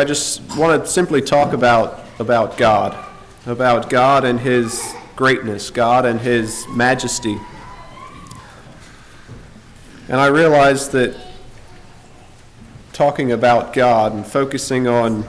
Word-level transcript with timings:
I 0.00 0.04
just 0.04 0.40
want 0.56 0.82
to 0.82 0.90
simply 0.90 1.20
talk 1.20 1.52
about, 1.52 2.00
about 2.18 2.56
God, 2.56 2.96
about 3.44 3.90
God 3.90 4.24
and 4.24 4.40
His 4.40 4.94
greatness, 5.14 5.68
God 5.68 6.06
and 6.06 6.18
His 6.18 6.66
majesty. 6.68 7.38
And 10.08 10.18
I 10.18 10.28
realize 10.28 10.88
that 10.92 11.14
talking 12.94 13.32
about 13.32 13.74
God 13.74 14.14
and 14.14 14.26
focusing 14.26 14.88
on 14.88 15.22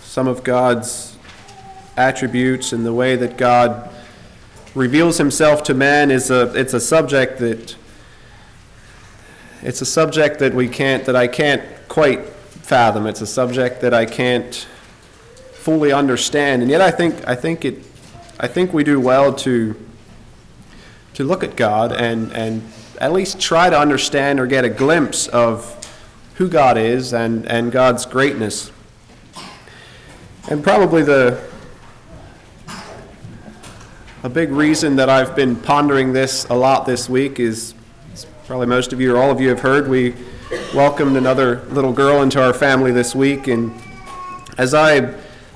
some 0.00 0.26
of 0.26 0.42
God's 0.42 1.16
attributes 1.96 2.72
and 2.72 2.84
the 2.84 2.92
way 2.92 3.14
that 3.14 3.38
God 3.38 3.94
reveals 4.74 5.18
himself 5.18 5.62
to 5.62 5.74
man 5.74 6.10
is 6.10 6.32
a 6.32 6.52
it's 6.58 6.74
a 6.74 6.80
subject 6.80 7.38
that 7.38 7.76
it's 9.62 9.80
a 9.82 9.86
subject 9.86 10.40
that 10.40 10.52
we 10.52 10.66
can't 10.66 11.04
that 11.04 11.14
I 11.14 11.28
can't 11.28 11.62
quite 11.86 12.24
fathom. 12.68 13.06
It's 13.06 13.22
a 13.22 13.26
subject 13.26 13.80
that 13.80 13.94
I 13.94 14.04
can't 14.04 14.54
fully 15.52 15.90
understand, 15.90 16.60
and 16.60 16.70
yet 16.70 16.82
I 16.82 16.90
think 16.90 17.26
I 17.26 17.34
think 17.34 17.64
it 17.64 17.82
I 18.38 18.46
think 18.46 18.74
we 18.74 18.84
do 18.84 19.00
well 19.00 19.32
to 19.36 19.74
to 21.14 21.24
look 21.24 21.42
at 21.42 21.56
God 21.56 21.92
and 21.92 22.30
and 22.32 22.62
at 23.00 23.12
least 23.12 23.40
try 23.40 23.70
to 23.70 23.78
understand 23.78 24.38
or 24.38 24.46
get 24.46 24.66
a 24.66 24.68
glimpse 24.68 25.28
of 25.28 25.74
who 26.34 26.46
God 26.46 26.76
is 26.76 27.14
and, 27.14 27.46
and 27.46 27.72
God's 27.72 28.04
greatness. 28.04 28.70
And 30.50 30.62
probably 30.62 31.02
the 31.02 31.42
a 34.22 34.28
big 34.28 34.50
reason 34.50 34.96
that 34.96 35.08
I've 35.08 35.34
been 35.34 35.56
pondering 35.56 36.12
this 36.12 36.44
a 36.50 36.54
lot 36.54 36.84
this 36.84 37.08
week 37.08 37.40
is 37.40 37.74
probably 38.46 38.66
most 38.66 38.92
of 38.92 39.00
you 39.00 39.14
or 39.14 39.18
all 39.18 39.30
of 39.30 39.40
you 39.40 39.48
have 39.48 39.60
heard 39.60 39.88
we 39.88 40.14
welcomed 40.74 41.16
another 41.16 41.62
little 41.66 41.92
girl 41.92 42.22
into 42.22 42.42
our 42.42 42.54
family 42.54 42.90
this 42.90 43.14
week. 43.14 43.48
And 43.48 43.72
as 44.56 44.74
I 44.74 45.14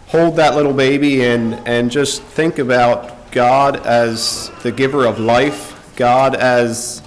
hold 0.09 0.37
that 0.37 0.55
little 0.55 0.73
baby 0.73 1.25
and, 1.25 1.55
and 1.67 1.91
just 1.91 2.23
think 2.23 2.59
about 2.59 3.33
God 3.33 3.87
as 3.87 4.51
the 4.63 4.71
giver 4.71 5.07
of 5.07 5.19
life, 5.19 5.93
God 5.97 6.35
as 6.35 7.03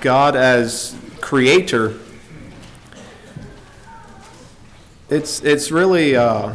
God 0.00 0.36
as 0.36 0.96
creator, 1.20 1.98
it's 5.10 5.42
it's 5.42 5.70
really 5.70 6.16
uh, 6.16 6.54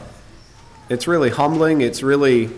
it's 0.90 1.08
really 1.08 1.30
humbling. 1.30 1.82
It's 1.82 2.02
really 2.02 2.50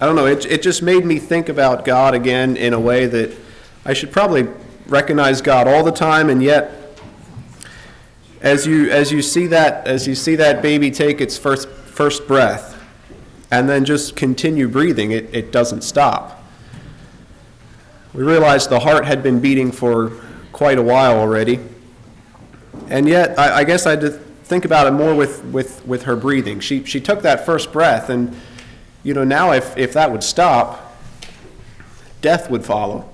I 0.00 0.06
don't 0.06 0.14
know. 0.14 0.26
It 0.26 0.44
it 0.46 0.62
just 0.62 0.82
made 0.82 1.04
me 1.04 1.18
think 1.18 1.48
about 1.48 1.84
God 1.84 2.14
again 2.14 2.56
in 2.56 2.72
a 2.72 2.80
way 2.80 3.06
that 3.06 3.36
I 3.84 3.94
should 3.94 4.12
probably 4.12 4.46
recognize 4.88 5.40
God 5.40 5.68
all 5.68 5.84
the 5.84 5.92
time, 5.92 6.30
and 6.30 6.42
yet, 6.42 6.72
as 8.40 8.66
you 8.66 8.90
as 8.90 9.12
you 9.12 9.22
see 9.22 9.46
that 9.48 9.86
as 9.86 10.06
you 10.06 10.14
see 10.14 10.36
that 10.36 10.62
baby 10.62 10.90
take 10.90 11.20
its 11.20 11.36
first 11.36 11.68
first 11.68 12.26
breath, 12.26 12.80
and 13.50 13.68
then 13.68 13.84
just 13.84 14.16
continue 14.16 14.68
breathing, 14.68 15.12
it, 15.12 15.34
it 15.34 15.52
doesn't 15.52 15.82
stop. 15.82 16.42
We 18.14 18.22
realized 18.22 18.70
the 18.70 18.80
heart 18.80 19.04
had 19.04 19.22
been 19.22 19.40
beating 19.40 19.70
for 19.70 20.12
quite 20.52 20.78
a 20.78 20.82
while 20.82 21.18
already, 21.18 21.60
and 22.88 23.08
yet 23.08 23.38
I, 23.38 23.58
I 23.58 23.64
guess 23.64 23.86
I 23.86 23.90
had 23.90 24.00
to 24.00 24.10
think 24.10 24.64
about 24.64 24.86
it 24.86 24.92
more 24.92 25.14
with, 25.14 25.44
with, 25.44 25.86
with 25.86 26.04
her 26.04 26.16
breathing. 26.16 26.58
She 26.60 26.82
she 26.84 27.00
took 27.00 27.22
that 27.22 27.44
first 27.44 27.72
breath, 27.72 28.08
and 28.08 28.34
you 29.02 29.14
know 29.14 29.24
now 29.24 29.52
if 29.52 29.76
if 29.76 29.92
that 29.92 30.10
would 30.10 30.24
stop, 30.24 30.96
death 32.22 32.50
would 32.50 32.64
follow. 32.64 33.08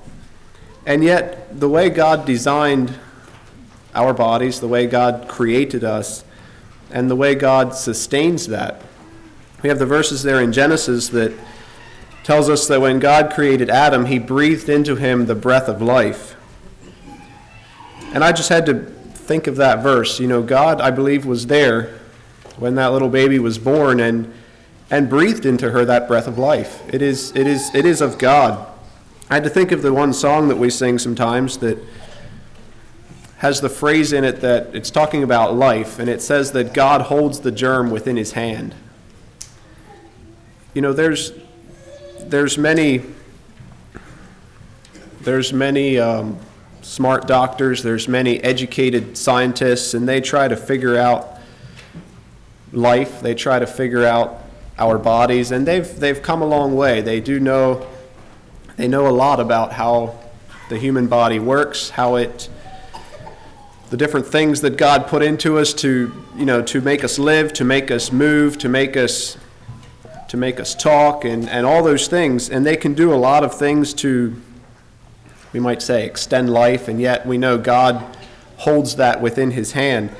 And 0.86 1.02
yet, 1.02 1.58
the 1.58 1.68
way 1.68 1.88
God 1.88 2.26
designed 2.26 2.98
our 3.94 4.12
bodies, 4.12 4.60
the 4.60 4.68
way 4.68 4.86
God 4.86 5.28
created 5.28 5.84
us, 5.84 6.24
and 6.90 7.10
the 7.10 7.16
way 7.16 7.34
God 7.34 7.74
sustains 7.74 8.46
that. 8.48 8.82
We 9.62 9.68
have 9.68 9.78
the 9.78 9.86
verses 9.86 10.22
there 10.22 10.40
in 10.40 10.52
Genesis 10.52 11.08
that 11.08 11.32
tells 12.22 12.48
us 12.48 12.66
that 12.68 12.80
when 12.80 12.98
God 12.98 13.32
created 13.32 13.70
Adam, 13.70 14.06
he 14.06 14.18
breathed 14.18 14.68
into 14.68 14.96
him 14.96 15.26
the 15.26 15.34
breath 15.34 15.68
of 15.68 15.80
life. 15.80 16.36
And 18.12 18.22
I 18.22 18.32
just 18.32 18.48
had 18.48 18.66
to 18.66 18.80
think 19.24 19.46
of 19.46 19.56
that 19.56 19.82
verse. 19.82 20.20
You 20.20 20.28
know, 20.28 20.42
God, 20.42 20.80
I 20.80 20.90
believe, 20.90 21.24
was 21.24 21.46
there 21.46 21.98
when 22.56 22.74
that 22.76 22.92
little 22.92 23.08
baby 23.08 23.38
was 23.38 23.58
born 23.58 24.00
and 24.00 24.32
and 24.90 25.08
breathed 25.08 25.46
into 25.46 25.70
her 25.70 25.84
that 25.84 26.06
breath 26.06 26.26
of 26.26 26.38
life. 26.38 26.82
It 26.92 27.02
is 27.02 27.34
it 27.34 27.46
is 27.46 27.74
it 27.74 27.84
is 27.84 28.00
of 28.00 28.18
God. 28.18 28.73
I 29.30 29.34
had 29.34 29.44
to 29.44 29.50
think 29.50 29.72
of 29.72 29.80
the 29.80 29.92
one 29.92 30.12
song 30.12 30.48
that 30.48 30.56
we 30.56 30.68
sing 30.68 30.98
sometimes 30.98 31.56
that 31.58 31.78
has 33.38 33.60
the 33.60 33.70
phrase 33.70 34.12
in 34.12 34.22
it 34.22 34.40
that 34.42 34.74
it's 34.74 34.90
talking 34.90 35.22
about 35.22 35.54
life, 35.54 35.98
and 35.98 36.08
it 36.10 36.20
says 36.20 36.52
that 36.52 36.74
God 36.74 37.02
holds 37.02 37.40
the 37.40 37.50
germ 37.50 37.90
within 37.90 38.16
his 38.16 38.32
hand. 38.32 38.74
You 40.74 40.82
know, 40.82 40.92
there's 40.92 41.32
there's 42.20 42.58
many 42.58 43.02
there's 45.22 45.54
many 45.54 45.98
um, 45.98 46.38
smart 46.82 47.26
doctors, 47.26 47.82
there's 47.82 48.08
many 48.08 48.42
educated 48.42 49.16
scientists, 49.16 49.94
and 49.94 50.06
they 50.06 50.20
try 50.20 50.48
to 50.48 50.56
figure 50.56 50.98
out 50.98 51.38
life. 52.72 53.22
They 53.22 53.34
try 53.34 53.58
to 53.58 53.66
figure 53.66 54.04
out 54.04 54.42
our 54.78 54.98
bodies, 54.98 55.50
and 55.50 55.66
they've 55.66 55.98
they've 55.98 56.20
come 56.20 56.42
a 56.42 56.46
long 56.46 56.76
way. 56.76 57.00
They 57.00 57.20
do 57.20 57.40
know 57.40 57.86
they 58.76 58.88
know 58.88 59.06
a 59.06 59.12
lot 59.12 59.40
about 59.40 59.72
how 59.72 60.18
the 60.68 60.78
human 60.78 61.06
body 61.06 61.38
works, 61.38 61.90
how 61.90 62.16
it 62.16 62.48
the 63.90 63.96
different 63.96 64.26
things 64.26 64.62
that 64.62 64.76
God 64.76 65.06
put 65.06 65.22
into 65.22 65.58
us 65.58 65.72
to, 65.74 66.12
you 66.36 66.44
know, 66.44 66.62
to 66.62 66.80
make 66.80 67.04
us 67.04 67.18
live, 67.18 67.52
to 67.52 67.64
make 67.64 67.90
us 67.90 68.10
move, 68.10 68.58
to 68.58 68.68
make 68.68 68.96
us 68.96 69.36
to 70.28 70.36
make 70.36 70.58
us 70.58 70.74
talk 70.74 71.24
and, 71.24 71.48
and 71.48 71.64
all 71.64 71.82
those 71.82 72.08
things. 72.08 72.50
And 72.50 72.66
they 72.66 72.76
can 72.76 72.94
do 72.94 73.12
a 73.12 73.16
lot 73.16 73.44
of 73.44 73.56
things 73.56 73.94
to 73.94 74.34
we 75.52 75.60
might 75.60 75.80
say 75.80 76.04
extend 76.04 76.52
life, 76.52 76.88
and 76.88 77.00
yet 77.00 77.24
we 77.24 77.38
know 77.38 77.56
God 77.56 78.04
holds 78.56 78.96
that 78.96 79.20
within 79.20 79.52
his 79.52 79.72
hand. 79.72 80.10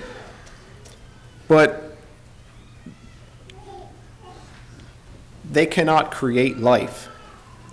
But 1.49 1.97
they 5.51 5.67
cannot 5.67 6.13
create 6.13 6.59
life. 6.59 7.09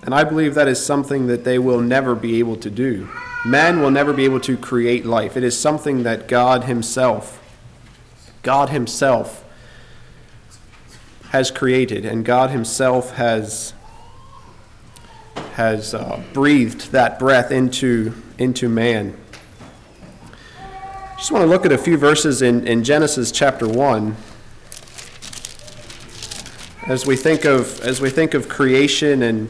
And 0.02 0.14
I 0.14 0.24
believe 0.24 0.54
that 0.54 0.66
is 0.66 0.84
something 0.84 1.28
that 1.28 1.44
they 1.44 1.58
will 1.58 1.80
never 1.80 2.14
be 2.14 2.38
able 2.40 2.56
to 2.56 2.70
do. 2.70 3.08
Man 3.44 3.80
will 3.80 3.90
never 3.90 4.12
be 4.12 4.24
able 4.24 4.40
to 4.40 4.56
create 4.56 5.06
life. 5.06 5.36
It 5.36 5.44
is 5.44 5.58
something 5.58 6.02
that 6.02 6.28
God 6.28 6.64
Himself, 6.64 7.40
God 8.42 8.70
Himself, 8.70 9.44
has 11.30 11.50
created, 11.50 12.04
and 12.04 12.24
God 12.24 12.50
Himself 12.50 13.12
has 13.12 13.74
has 15.54 15.92
uh, 15.92 16.22
breathed 16.32 16.92
that 16.92 17.18
breath 17.18 17.50
into 17.50 18.12
into 18.38 18.68
man. 18.68 19.16
Just 21.16 21.30
want 21.30 21.42
to 21.42 21.46
look 21.46 21.64
at 21.64 21.72
a 21.72 21.78
few 21.78 21.96
verses 21.96 22.42
in, 22.42 22.66
in 22.66 22.82
Genesis 22.82 23.30
chapter 23.30 23.68
one 23.68 24.16
as 26.86 27.06
we 27.06 27.14
think 27.14 27.44
of 27.44 27.80
as 27.82 28.00
we 28.00 28.10
think 28.10 28.34
of 28.34 28.48
creation 28.48 29.22
and 29.22 29.48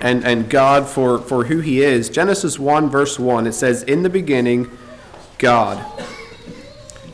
and, 0.00 0.24
and 0.24 0.48
God 0.48 0.88
for, 0.88 1.18
for 1.18 1.44
who 1.44 1.60
He 1.60 1.82
is. 1.82 2.08
Genesis 2.08 2.58
1, 2.58 2.88
verse 2.90 3.18
1, 3.18 3.46
it 3.46 3.52
says, 3.52 3.82
In 3.82 4.02
the 4.02 4.10
beginning, 4.10 4.70
God. 5.38 5.84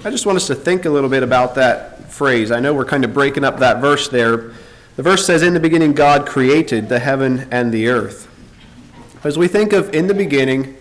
I 0.04 0.10
just 0.10 0.26
want 0.26 0.36
us 0.36 0.46
to 0.48 0.54
think 0.54 0.84
a 0.84 0.90
little 0.90 1.08
bit 1.08 1.22
about 1.22 1.54
that 1.54 2.12
phrase. 2.12 2.50
I 2.50 2.60
know 2.60 2.74
we're 2.74 2.84
kind 2.84 3.04
of 3.04 3.14
breaking 3.14 3.44
up 3.44 3.58
that 3.58 3.80
verse 3.80 4.08
there. 4.08 4.52
The 4.96 5.02
verse 5.02 5.26
says, 5.26 5.42
In 5.42 5.54
the 5.54 5.60
beginning, 5.60 5.94
God 5.94 6.26
created 6.26 6.88
the 6.88 6.98
heaven 6.98 7.48
and 7.50 7.72
the 7.72 7.88
earth. 7.88 8.30
As 9.24 9.38
we 9.38 9.48
think 9.48 9.72
of 9.72 9.94
in 9.94 10.06
the 10.06 10.14
beginning, 10.14 10.76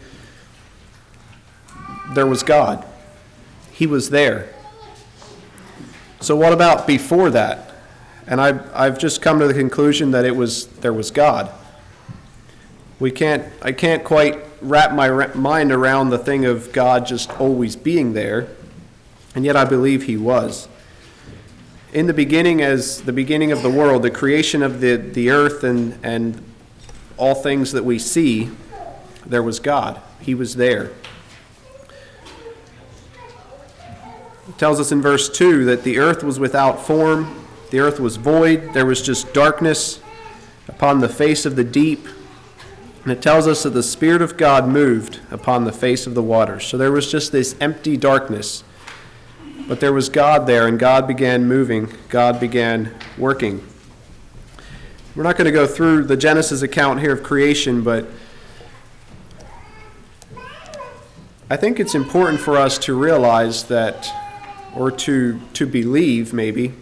there 2.14 2.28
was 2.28 2.44
God, 2.44 2.86
He 3.72 3.88
was 3.88 4.10
there. 4.10 4.54
So, 6.20 6.36
what 6.36 6.52
about 6.54 6.86
before 6.86 7.30
that? 7.32 7.72
And 8.28 8.40
I, 8.40 8.60
I've 8.74 8.98
just 8.98 9.22
come 9.22 9.40
to 9.40 9.48
the 9.48 9.54
conclusion 9.54 10.12
that 10.12 10.26
it 10.26 10.36
was 10.36 10.68
there 10.68 10.94
was 10.94 11.12
God 11.12 11.50
we 13.00 13.12
can't 13.12 13.44
i 13.62 13.72
can't 13.72 14.04
quite 14.04 14.40
wrap 14.62 14.94
my 14.94 15.28
mind 15.36 15.72
around 15.72 16.10
the 16.10 16.18
thing 16.18 16.46
of 16.46 16.72
god 16.72 17.06
just 17.06 17.30
always 17.40 17.76
being 17.76 18.14
there 18.14 18.48
and 19.36 19.46
yet 19.46 19.56
i 19.56 19.66
believe 19.66 20.04
he 20.04 20.18
was. 20.18 20.68
In 21.92 22.08
the 22.08 22.14
beginning 22.14 22.62
as 22.62 23.02
the 23.02 23.14
beginning 23.14 23.52
of 23.52 23.62
the 23.62 23.70
world 23.70 24.04
the 24.04 24.12
creation 24.12 24.64
of 24.64 24.80
the, 24.80 24.96
the 24.96 25.30
earth 25.30 25.64
and, 25.64 25.98
and 26.04 26.44
all 27.18 27.36
things 27.36 27.72
that 27.74 27.86
we 27.86 28.00
see 28.00 28.50
there 29.26 29.44
was 29.44 29.60
god. 29.60 30.02
He 30.20 30.34
was 30.34 30.56
there. 30.56 30.92
It 34.48 34.58
tells 34.58 34.80
us 34.80 34.92
in 34.92 35.02
verse 35.02 35.30
2 35.30 35.66
that 35.66 35.84
the 35.84 36.00
earth 36.00 36.24
was 36.24 36.40
without 36.40 36.86
form 36.86 37.44
the 37.70 37.80
earth 37.80 38.00
was 38.00 38.18
void 38.18 38.74
there 38.74 38.86
was 38.86 39.02
just 39.02 39.34
darkness 39.34 40.00
upon 40.68 41.00
the 41.00 41.10
face 41.10 41.46
of 41.46 41.56
the 41.56 41.64
deep 41.64 42.08
and 43.04 43.12
it 43.12 43.22
tells 43.22 43.48
us 43.48 43.64
that 43.64 43.72
the 43.72 43.84
Spirit 43.84 44.22
of 44.22 44.38
God 44.38 44.68
moved 44.68 45.20
upon 45.30 45.66
the 45.66 45.74
face 45.74 46.08
of 46.08 46.16
the 46.16 46.24
waters. 46.24 46.66
So 46.66 46.78
there 46.78 46.92
was 46.92 47.12
just 47.12 47.34
this 47.34 47.56
empty 47.60 47.98
darkness. 47.98 48.64
But 49.68 49.80
there 49.82 49.94
was 49.94 50.10
God 50.10 50.48
there, 50.48 50.68
and 50.68 50.80
God 50.80 51.08
began 51.08 51.46
moving, 51.46 51.94
God 52.10 52.40
began 52.40 52.94
working. 53.18 53.66
We're 55.16 55.24
not 55.24 55.38
going 55.38 55.46
to 55.46 55.52
go 55.52 55.68
through 55.68 56.06
the 56.06 56.18
Genesis 56.18 56.62
account 56.62 57.02
here 57.02 57.14
of 57.14 57.24
creation, 57.24 57.84
but 57.84 58.08
I 61.50 61.58
think 61.58 61.80
it's 61.80 61.96
important 61.96 62.40
for 62.40 62.58
us 62.58 62.78
to 62.80 62.98
realize 62.98 63.66
that, 63.66 64.12
or 64.76 64.92
to, 64.92 65.40
to 65.54 65.66
believe 65.66 66.34
maybe, 66.34 66.74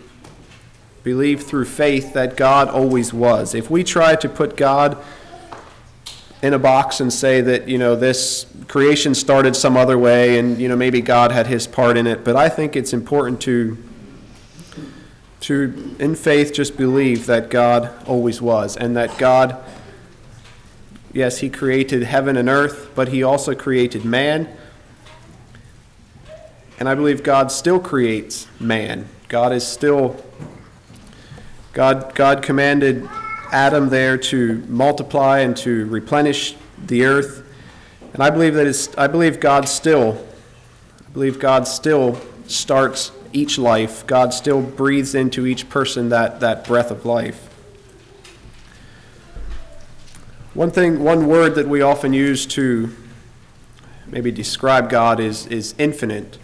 believe 1.04 1.44
through 1.44 1.66
faith 1.66 2.14
that 2.14 2.38
God 2.38 2.68
always 2.68 3.12
was. 3.12 3.54
If 3.54 3.70
we 3.70 3.84
try 3.84 4.16
to 4.16 4.30
put 4.30 4.56
God 4.56 4.98
in 6.42 6.54
a 6.54 6.60
box 6.60 7.00
and 7.00 7.12
say 7.12 7.42
that, 7.42 7.68
you 7.68 7.78
know, 7.78 7.96
this 7.96 8.46
creation 8.68 9.14
started 9.14 9.56
some 9.56 9.78
other 9.78 9.98
way 9.98 10.40
and, 10.40 10.60
you 10.60 10.68
know, 10.68 10.76
maybe 10.76 11.02
God 11.02 11.32
had 11.32 11.48
his 11.48 11.68
part 11.68 11.98
in 11.98 12.08
it, 12.08 12.24
but 12.24 12.36
I 12.36 12.50
think 12.50 12.76
it's 12.76 12.94
important 12.94 13.42
to 13.42 13.78
to 15.42 15.96
in 15.98 16.14
faith 16.14 16.54
just 16.54 16.78
believe 16.78 17.26
that 17.26 17.50
God 17.50 17.92
always 18.08 18.40
was 18.40 18.78
and 18.78 18.96
that 18.96 19.18
God 19.18 19.58
yes, 21.14 21.40
he 21.40 21.50
created 21.50 22.04
heaven 22.04 22.38
and 22.38 22.48
earth, 22.48 22.92
but 22.96 23.10
he 23.10 23.24
also 23.24 23.56
created 23.56 24.06
man. 24.06 24.48
And 26.80 26.88
I 26.90 26.96
believe 26.96 27.24
God 27.24 27.52
still 27.52 27.80
creates 27.80 28.48
man. 28.60 29.08
God 29.28 29.52
is 29.52 29.66
still 29.66 30.24
God, 31.74 32.16
God 32.16 32.42
commanded 32.42 33.08
Adam 33.52 33.90
there 33.90 34.18
to 34.18 34.64
multiply 34.68 35.40
and 35.40 35.56
to 35.58 35.86
replenish 35.88 36.56
the 36.86 37.06
earth. 37.06 37.46
And 38.14 38.24
I 38.24 38.30
believe 38.30 38.54
that 38.56 38.68
it's, 38.68 38.96
I 38.98 39.08
believe 39.08 39.40
God 39.40 39.68
still, 39.68 40.26
I 41.08 41.10
believe 41.12 41.40
God 41.40 41.68
still 41.68 42.20
starts 42.48 43.12
each 43.34 43.58
life. 43.58 44.06
God 44.08 44.34
still 44.34 44.62
breathes 44.62 45.16
into 45.16 45.46
each 45.46 45.70
person 45.70 46.10
that, 46.10 46.40
that 46.40 46.66
breath 46.66 46.92
of 46.92 47.06
life. 47.06 47.48
One 50.54 50.72
thing, 50.72 51.02
one 51.02 51.28
word 51.28 51.56
that 51.56 51.68
we 51.68 51.82
often 51.82 52.14
use 52.14 52.46
to 52.48 52.94
maybe 54.08 54.32
describe 54.32 54.90
God 54.90 55.20
is, 55.22 55.46
is 55.48 55.74
infinite. 55.78 56.38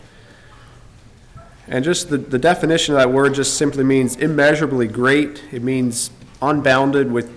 And 1.67 1.83
just 1.83 2.09
the, 2.09 2.17
the 2.17 2.39
definition 2.39 2.95
of 2.95 3.01
that 3.01 3.11
word 3.11 3.33
just 3.33 3.57
simply 3.57 3.83
means 3.83 4.15
immeasurably 4.15 4.87
great. 4.87 5.43
It 5.51 5.61
means 5.61 6.11
unbounded, 6.41 7.11
with, 7.11 7.31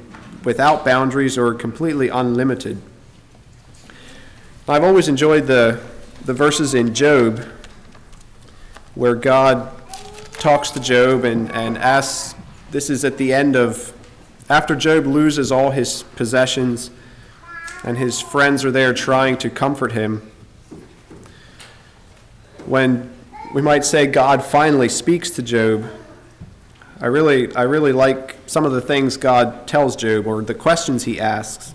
without 0.44 0.84
boundaries, 0.84 1.38
or 1.38 1.54
completely 1.54 2.08
unlimited. 2.08 2.80
I've 4.68 4.84
always 4.84 5.08
enjoyed 5.08 5.46
the, 5.46 5.80
the 6.24 6.34
verses 6.34 6.74
in 6.74 6.94
Job 6.94 7.44
where 8.94 9.14
God 9.14 9.72
talks 10.32 10.70
to 10.70 10.80
Job 10.80 11.24
and, 11.24 11.50
and 11.52 11.76
asks, 11.78 12.34
this 12.70 12.88
is 12.90 13.04
at 13.04 13.16
the 13.16 13.32
end 13.32 13.56
of, 13.56 13.92
after 14.48 14.76
Job 14.76 15.06
loses 15.06 15.50
all 15.50 15.70
his 15.70 16.04
possessions 16.16 16.90
and 17.84 17.96
his 17.96 18.20
friends 18.20 18.64
are 18.64 18.70
there 18.70 18.92
trying 18.92 19.38
to 19.38 19.50
comfort 19.50 19.92
him. 19.92 20.30
When 22.66 23.10
we 23.52 23.62
might 23.62 23.84
say 23.84 24.06
God 24.06 24.44
finally 24.44 24.88
speaks 24.88 25.30
to 25.30 25.42
Job. 25.42 25.90
I 27.02 27.06
really, 27.06 27.54
I 27.54 27.62
really 27.62 27.92
like 27.92 28.36
some 28.46 28.66
of 28.66 28.72
the 28.72 28.80
things 28.82 29.16
God 29.16 29.66
tells 29.66 29.96
Job 29.96 30.26
or 30.26 30.42
the 30.42 30.52
questions 30.52 31.04
he 31.04 31.18
asks. 31.18 31.74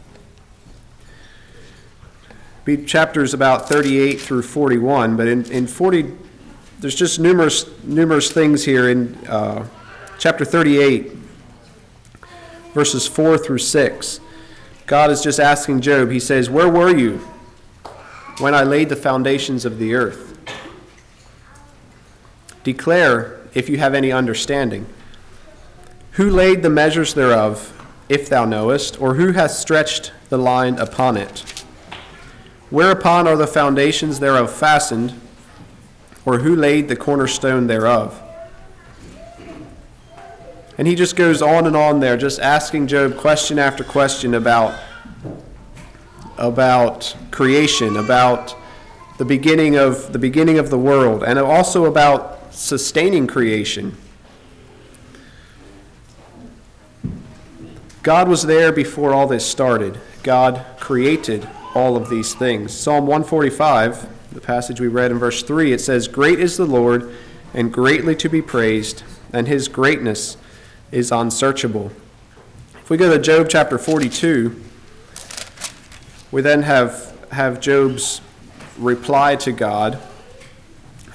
Be 2.63 2.86
chapters 2.86 3.33
about 3.33 3.68
38 3.68 4.22
through 4.22 4.44
41, 4.44 5.18
but 5.18 5.27
in, 5.27 5.51
in 5.51 5.66
40, 5.66 6.13
there's 6.80 6.94
just 6.94 7.19
numerous, 7.19 7.66
numerous 7.83 8.31
things 8.31 8.66
here 8.66 8.89
in 8.89 9.16
uh, 9.27 9.68
chapter 10.19 10.45
38, 10.45 11.12
verses 12.74 13.07
4 13.07 13.39
through 13.39 13.57
6. 13.57 14.19
God 14.86 15.10
is 15.10 15.22
just 15.22 15.39
asking 15.39 15.81
Job, 15.81 16.12
He 16.12 16.19
says, 16.19 16.51
Where 16.51 16.69
were 16.69 16.95
you 16.95 17.18
when 18.39 18.54
I 18.54 18.62
laid 18.62 18.89
the 18.89 18.95
foundations 18.95 19.66
of 19.66 19.80
the 19.80 19.95
earth? 19.95 20.38
Declare, 22.63 23.39
if 23.56 23.69
you 23.69 23.80
have 23.80 23.95
any 23.95 24.12
understanding. 24.12 24.86
Who 26.15 26.29
laid 26.29 26.63
the 26.63 26.69
measures 26.69 27.13
thereof, 27.13 27.73
if 28.07 28.29
thou 28.29 28.45
knowest, 28.45 29.01
or 29.01 29.15
who 29.15 29.33
hath 29.33 29.51
stretched 29.51 30.13
the 30.29 30.38
line 30.38 30.77
upon 30.77 31.17
it? 31.17 31.65
Whereupon 32.69 33.27
are 33.27 33.35
the 33.35 33.47
foundations 33.47 34.21
thereof 34.21 34.50
fastened, 34.50 35.13
or 36.25 36.39
who 36.39 36.56
laid 36.56 36.88
the 36.88 36.95
cornerstone 36.95 37.67
thereof? 37.67 38.21
And 40.77 40.88
he 40.88 40.95
just 40.95 41.17
goes 41.17 41.41
on 41.41 41.67
and 41.67 41.75
on 41.75 42.00
there, 42.00 42.15
just 42.15 42.39
asking 42.39 42.88
Job 42.88 43.17
question 43.17 43.59
after 43.59 43.83
question 43.83 44.33
about, 44.33 44.73
about 46.38 47.13
creation, 47.31 47.97
about 47.97 48.56
the 49.17 49.25
beginning 49.25 49.75
of 49.75 50.13
the 50.13 50.19
beginning 50.19 50.59
of 50.59 50.69
the 50.69 50.79
world, 50.79 51.23
and 51.23 51.38
also 51.38 51.83
about 51.83 52.53
sustaining 52.53 53.27
creation. 53.27 53.97
God 58.06 58.28
was 58.28 58.44
there 58.44 58.72
before 58.72 59.16
all 59.16 59.25
this 59.25 59.44
started. 59.44 60.00
God 60.22 60.63
created 60.80 61.50
all 61.74 61.98
of 61.98 62.07
these 62.07 62.36
things. 62.36 62.72
Psalm 62.72 63.07
145, 63.07 64.31
the 64.31 64.40
passage 64.40 64.80
we 64.80 64.88
read 64.88 65.10
in 65.10 65.18
verse 65.18 65.42
3, 65.42 65.74
it 65.74 65.81
says, 65.81 66.07
Great 66.07 66.40
is 66.40 66.56
the 66.56 66.68
Lord, 66.68 67.12
and 67.52 67.74
greatly 67.74 68.16
to 68.18 68.30
be 68.30 68.44
praised, 68.44 69.02
and 69.34 69.48
his 69.48 69.68
greatness 69.68 70.38
is 70.92 71.12
unsearchable. 71.12 71.92
If 72.75 72.92
we 72.92 72.98
go 72.98 73.10
to 73.12 73.18
Job 73.18 73.48
chapter 73.50 73.80
42, 73.80 74.62
we 76.31 76.44
then 76.44 76.62
have, 76.62 77.28
have 77.31 77.60
Job's 77.60 78.22
reply 78.78 79.36
to 79.38 79.51
God. 79.51 80.00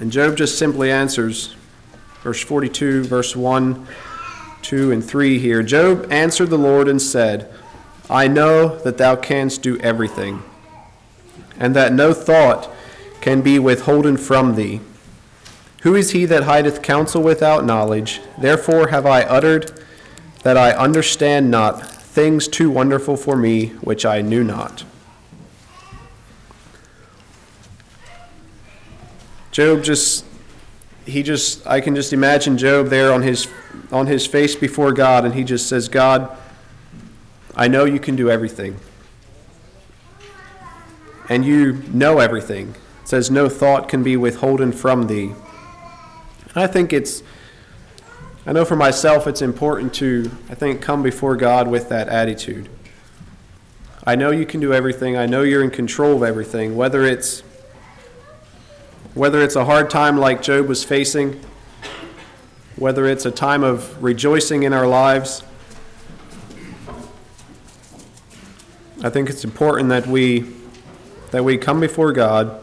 And 0.00 0.10
Job 0.10 0.36
just 0.36 0.58
simply 0.58 0.90
answers, 0.90 1.54
verse 2.24 2.42
42, 2.42 3.04
verse 3.04 3.36
1, 3.36 3.86
2, 4.62 4.92
and 4.92 5.04
3 5.04 5.38
here. 5.38 5.62
Job 5.62 6.06
answered 6.10 6.50
the 6.50 6.58
Lord 6.58 6.88
and 6.88 7.00
said, 7.00 7.52
I 8.08 8.28
know 8.28 8.78
that 8.78 8.98
thou 8.98 9.16
canst 9.16 9.62
do 9.62 9.78
everything, 9.78 10.42
and 11.58 11.76
that 11.76 11.92
no 11.92 12.12
thought 12.12 12.70
can 13.20 13.40
be 13.40 13.58
withholden 13.58 14.16
from 14.16 14.56
thee. 14.56 14.80
Who 15.82 15.94
is 15.94 16.10
he 16.10 16.24
that 16.26 16.44
hideth 16.44 16.82
counsel 16.82 17.22
without 17.22 17.64
knowledge? 17.64 18.20
Therefore 18.38 18.88
have 18.88 19.06
I 19.06 19.22
uttered 19.22 19.72
that 20.42 20.56
I 20.56 20.72
understand 20.72 21.50
not 21.50 21.86
things 21.86 22.48
too 22.48 22.70
wonderful 22.70 23.16
for 23.16 23.36
me, 23.36 23.68
which 23.80 24.04
I 24.04 24.20
knew 24.20 24.42
not. 24.42 24.84
Job 29.52 29.82
just 29.82 30.24
he 31.06 31.22
just 31.22 31.66
I 31.66 31.80
can 31.80 31.94
just 31.94 32.12
imagine 32.12 32.58
Job 32.58 32.88
there 32.88 33.12
on 33.12 33.22
his 33.22 33.48
on 33.90 34.06
his 34.06 34.26
face 34.26 34.54
before 34.54 34.92
God 34.92 35.24
and 35.24 35.34
he 35.34 35.44
just 35.44 35.68
says, 35.68 35.88
"God, 35.88 36.36
I 37.56 37.68
know 37.68 37.84
you 37.84 37.98
can 37.98 38.16
do 38.16 38.30
everything. 38.30 38.76
And 41.28 41.44
you 41.44 41.82
know 41.92 42.18
everything." 42.18 42.74
It 43.02 43.08
says 43.08 43.30
no 43.30 43.48
thought 43.48 43.88
can 43.88 44.02
be 44.02 44.16
withholden 44.16 44.72
from 44.72 45.06
thee. 45.06 45.34
And 46.54 46.64
I 46.64 46.66
think 46.66 46.92
it's 46.92 47.22
I 48.46 48.52
know 48.52 48.64
for 48.64 48.76
myself 48.76 49.26
it's 49.26 49.42
important 49.42 49.94
to 49.94 50.30
I 50.48 50.54
think 50.54 50.80
come 50.80 51.02
before 51.02 51.36
God 51.36 51.68
with 51.68 51.88
that 51.88 52.08
attitude. 52.08 52.68
I 54.06 54.16
know 54.16 54.30
you 54.30 54.46
can 54.46 54.60
do 54.60 54.72
everything. 54.72 55.16
I 55.16 55.26
know 55.26 55.42
you're 55.42 55.62
in 55.62 55.70
control 55.70 56.16
of 56.16 56.22
everything, 56.22 56.74
whether 56.74 57.04
it's 57.04 57.42
whether 59.14 59.42
it's 59.42 59.56
a 59.56 59.64
hard 59.64 59.90
time 59.90 60.16
like 60.16 60.40
Job 60.42 60.66
was 60.68 60.84
facing, 60.84 61.40
whether 62.76 63.06
it's 63.06 63.26
a 63.26 63.30
time 63.30 63.64
of 63.64 64.02
rejoicing 64.02 64.62
in 64.62 64.72
our 64.72 64.86
lives, 64.86 65.42
I 69.02 69.08
think 69.08 69.30
it's 69.30 69.44
important 69.44 69.88
that 69.88 70.06
we 70.06 70.46
that 71.30 71.42
we 71.44 71.56
come 71.56 71.80
before 71.80 72.12
God 72.12 72.62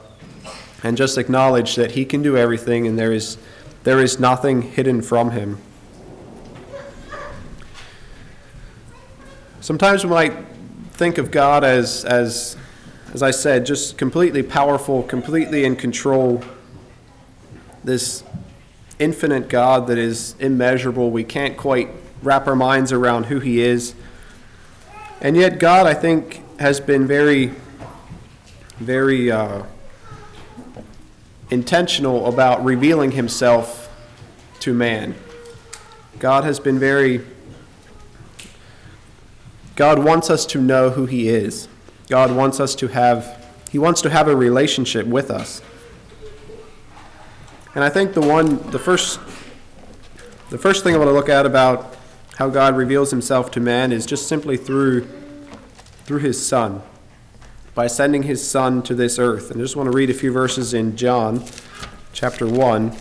and 0.84 0.96
just 0.96 1.18
acknowledge 1.18 1.76
that 1.76 1.92
he 1.92 2.06
can 2.06 2.22
do 2.22 2.38
everything 2.38 2.86
and 2.86 2.98
there 2.98 3.12
is 3.12 3.38
there 3.84 4.00
is 4.00 4.20
nothing 4.20 4.62
hidden 4.62 5.02
from 5.02 5.32
him. 5.32 5.58
Sometimes 9.62 10.04
we 10.04 10.12
might 10.12 10.34
think 10.92 11.18
of 11.18 11.32
God 11.32 11.64
as 11.64 12.06
as 12.06 12.56
as 13.14 13.24
I 13.24 13.32
said, 13.32 13.66
just 13.66 13.98
completely 13.98 14.44
powerful, 14.44 15.04
completely 15.04 15.66
in 15.66 15.76
control. 15.76 16.44
This 17.84 18.24
infinite 19.00 19.50
God 19.50 19.88
that 19.88 19.98
is 19.98 20.36
immeasurable. 20.40 21.12
We 21.12 21.24
can't 21.24 21.58
quite 21.58 21.90
wrap 22.22 22.48
our 22.48 22.56
minds 22.56 22.92
around 22.92 23.28
who 23.28 23.40
He 23.40 23.62
is. 23.62 23.94
And 25.22 25.36
yet, 25.36 25.60
God, 25.60 25.88
I 25.88 25.94
think, 25.94 26.42
has 26.60 26.80
been 26.80 27.08
very, 27.08 27.54
very, 28.80 29.32
uh, 29.32 29.64
intentional 31.50 32.26
about 32.26 32.64
revealing 32.64 33.12
himself 33.12 33.90
to 34.60 34.74
man. 34.74 35.16
God 36.20 36.44
has 36.44 36.60
been 36.60 36.80
very 36.80 37.24
God 39.76 40.04
wants 40.04 40.32
us 40.32 40.48
to 40.48 40.60
know 40.60 40.90
who 40.90 41.06
he 41.06 41.30
is. 41.30 41.68
God 42.08 42.32
wants 42.32 42.60
us 42.60 42.76
to 42.76 42.88
have 42.88 43.46
he 43.70 43.78
wants 43.78 44.02
to 44.02 44.10
have 44.10 44.28
a 44.28 44.36
relationship 44.36 45.06
with 45.06 45.30
us. 45.30 45.62
And 47.76 47.84
I 47.84 47.90
think 47.90 48.14
the 48.14 48.22
one 48.22 48.70
the 48.72 48.80
first 48.80 49.20
the 50.50 50.58
first 50.58 50.84
thing 50.84 50.96
I 50.96 50.98
want 50.98 51.10
to 51.10 51.14
look 51.14 51.30
at 51.30 51.46
about 51.46 51.96
how 52.38 52.50
God 52.50 52.78
reveals 52.78 53.12
himself 53.12 53.52
to 53.52 53.60
man 53.60 53.92
is 53.92 54.06
just 54.06 54.28
simply 54.28 54.58
through 54.58 55.08
through 56.06 56.20
his 56.20 56.44
son 56.44 56.82
by 57.76 57.88
sending 57.88 58.24
his 58.24 58.50
son 58.50 58.82
to 58.84 58.96
this 58.96 59.20
earth. 59.20 59.52
And 59.52 59.60
I 59.60 59.64
just 59.64 59.76
want 59.76 59.92
to 59.92 59.96
read 59.96 60.10
a 60.10 60.14
few 60.14 60.32
verses 60.32 60.74
in 60.74 60.96
John 60.96 61.44
chapter 62.14 62.48
1. 62.48 62.96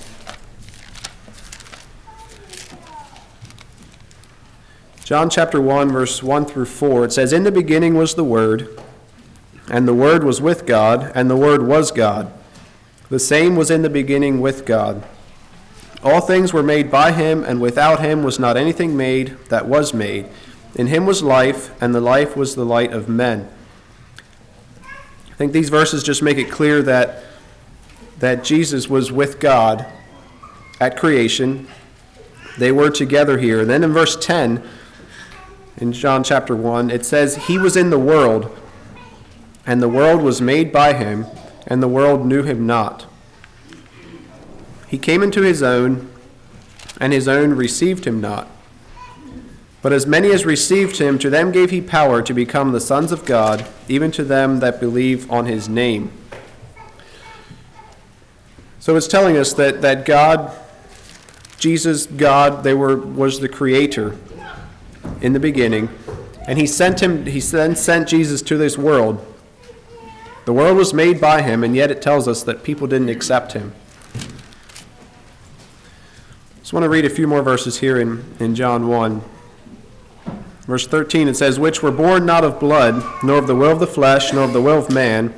John 5.02 5.30
chapter 5.30 5.60
1, 5.60 5.90
verse 5.90 6.20
1 6.20 6.46
through 6.46 6.64
4, 6.64 7.04
it 7.04 7.12
says, 7.12 7.32
In 7.32 7.44
the 7.44 7.52
beginning 7.52 7.94
was 7.94 8.16
the 8.16 8.24
Word, 8.24 8.76
and 9.70 9.86
the 9.86 9.94
Word 9.94 10.24
was 10.24 10.40
with 10.40 10.66
God, 10.66 11.12
and 11.14 11.28
the 11.28 11.36
Word 11.36 11.66
was 11.66 11.90
God. 11.90 12.32
The 13.08 13.18
same 13.18 13.56
was 13.56 13.70
in 13.70 13.82
the 13.82 13.90
beginning 13.90 14.40
with 14.40 14.64
God. 14.66 15.04
All 16.02 16.20
things 16.20 16.52
were 16.52 16.62
made 16.62 16.90
by 16.90 17.12
him, 17.12 17.44
and 17.44 17.60
without 17.60 18.00
him 18.00 18.22
was 18.22 18.38
not 18.38 18.56
anything 18.56 18.96
made 18.96 19.36
that 19.48 19.66
was 19.66 19.94
made. 19.94 20.28
In 20.74 20.88
him 20.88 21.06
was 21.06 21.22
life, 21.22 21.70
and 21.82 21.94
the 21.94 22.00
life 22.00 22.36
was 22.36 22.54
the 22.54 22.64
light 22.64 22.92
of 22.92 23.08
men. 23.08 23.48
I 24.82 25.34
think 25.34 25.52
these 25.52 25.68
verses 25.68 26.02
just 26.02 26.22
make 26.22 26.38
it 26.38 26.50
clear 26.50 26.82
that, 26.82 27.24
that 28.18 28.44
Jesus 28.44 28.88
was 28.88 29.10
with 29.10 29.40
God 29.40 29.86
at 30.80 30.96
creation. 30.96 31.66
They 32.58 32.72
were 32.72 32.90
together 32.90 33.38
here. 33.38 33.64
Then 33.64 33.84
in 33.84 33.92
verse 33.92 34.16
10, 34.16 34.62
in 35.78 35.92
John 35.92 36.24
chapter 36.24 36.56
1, 36.56 36.90
it 36.90 37.04
says, 37.04 37.46
He 37.46 37.58
was 37.58 37.76
in 37.76 37.90
the 37.90 37.98
world, 37.98 38.56
and 39.66 39.82
the 39.82 39.88
world 39.88 40.22
was 40.22 40.40
made 40.40 40.72
by 40.72 40.92
him, 40.92 41.26
and 41.66 41.82
the 41.82 41.88
world 41.88 42.24
knew 42.24 42.44
him 42.44 42.66
not. 42.66 43.06
He 44.86 44.98
came 44.98 45.22
into 45.22 45.42
his 45.42 45.62
own, 45.62 46.08
and 47.00 47.12
his 47.12 47.26
own 47.26 47.54
received 47.54 48.06
him 48.06 48.20
not. 48.20 48.48
But 49.82 49.92
as 49.92 50.06
many 50.06 50.30
as 50.30 50.44
received 50.44 50.98
him, 50.98 51.18
to 51.18 51.30
them 51.30 51.52
gave 51.52 51.70
he 51.70 51.80
power 51.80 52.22
to 52.22 52.32
become 52.32 52.72
the 52.72 52.80
sons 52.80 53.12
of 53.12 53.24
God, 53.24 53.66
even 53.88 54.10
to 54.12 54.24
them 54.24 54.60
that 54.60 54.80
believe 54.80 55.30
on 55.30 55.46
his 55.46 55.68
name. 55.68 56.10
So 58.78 58.94
it's 58.96 59.08
telling 59.08 59.36
us 59.36 59.52
that, 59.54 59.82
that 59.82 60.04
God, 60.04 60.56
Jesus, 61.58 62.06
God, 62.06 62.62
they 62.62 62.74
were, 62.74 62.96
was 62.96 63.40
the 63.40 63.48
creator 63.48 64.16
in 65.20 65.32
the 65.32 65.40
beginning, 65.40 65.88
and 66.46 66.58
he 66.58 66.66
sent 66.66 67.02
him, 67.02 67.26
he 67.26 67.40
then 67.40 67.74
sent 67.74 68.08
Jesus 68.08 68.42
to 68.42 68.56
this 68.56 68.78
world. 68.78 69.24
The 70.46 70.52
world 70.52 70.76
was 70.76 70.94
made 70.94 71.20
by 71.20 71.42
him, 71.42 71.64
and 71.64 71.74
yet 71.74 71.90
it 71.90 72.00
tells 72.00 72.28
us 72.28 72.44
that 72.44 72.62
people 72.62 72.86
didn't 72.86 73.08
accept 73.08 73.52
him. 73.52 73.72
Just 76.60 76.72
want 76.72 76.84
to 76.84 76.88
read 76.88 77.04
a 77.04 77.10
few 77.10 77.26
more 77.26 77.42
verses 77.42 77.80
here 77.80 78.00
in, 78.00 78.24
in 78.38 78.54
John 78.54 78.86
1. 78.86 79.22
Verse 80.62 80.86
13, 80.86 81.26
it 81.26 81.36
says, 81.36 81.58
Which 81.58 81.82
were 81.82 81.90
born 81.90 82.24
not 82.24 82.44
of 82.44 82.60
blood, 82.60 83.04
nor 83.24 83.38
of 83.38 83.48
the 83.48 83.56
will 83.56 83.72
of 83.72 83.80
the 83.80 83.88
flesh, 83.88 84.32
nor 84.32 84.44
of 84.44 84.52
the 84.52 84.62
will 84.62 84.78
of 84.78 84.88
man, 84.88 85.34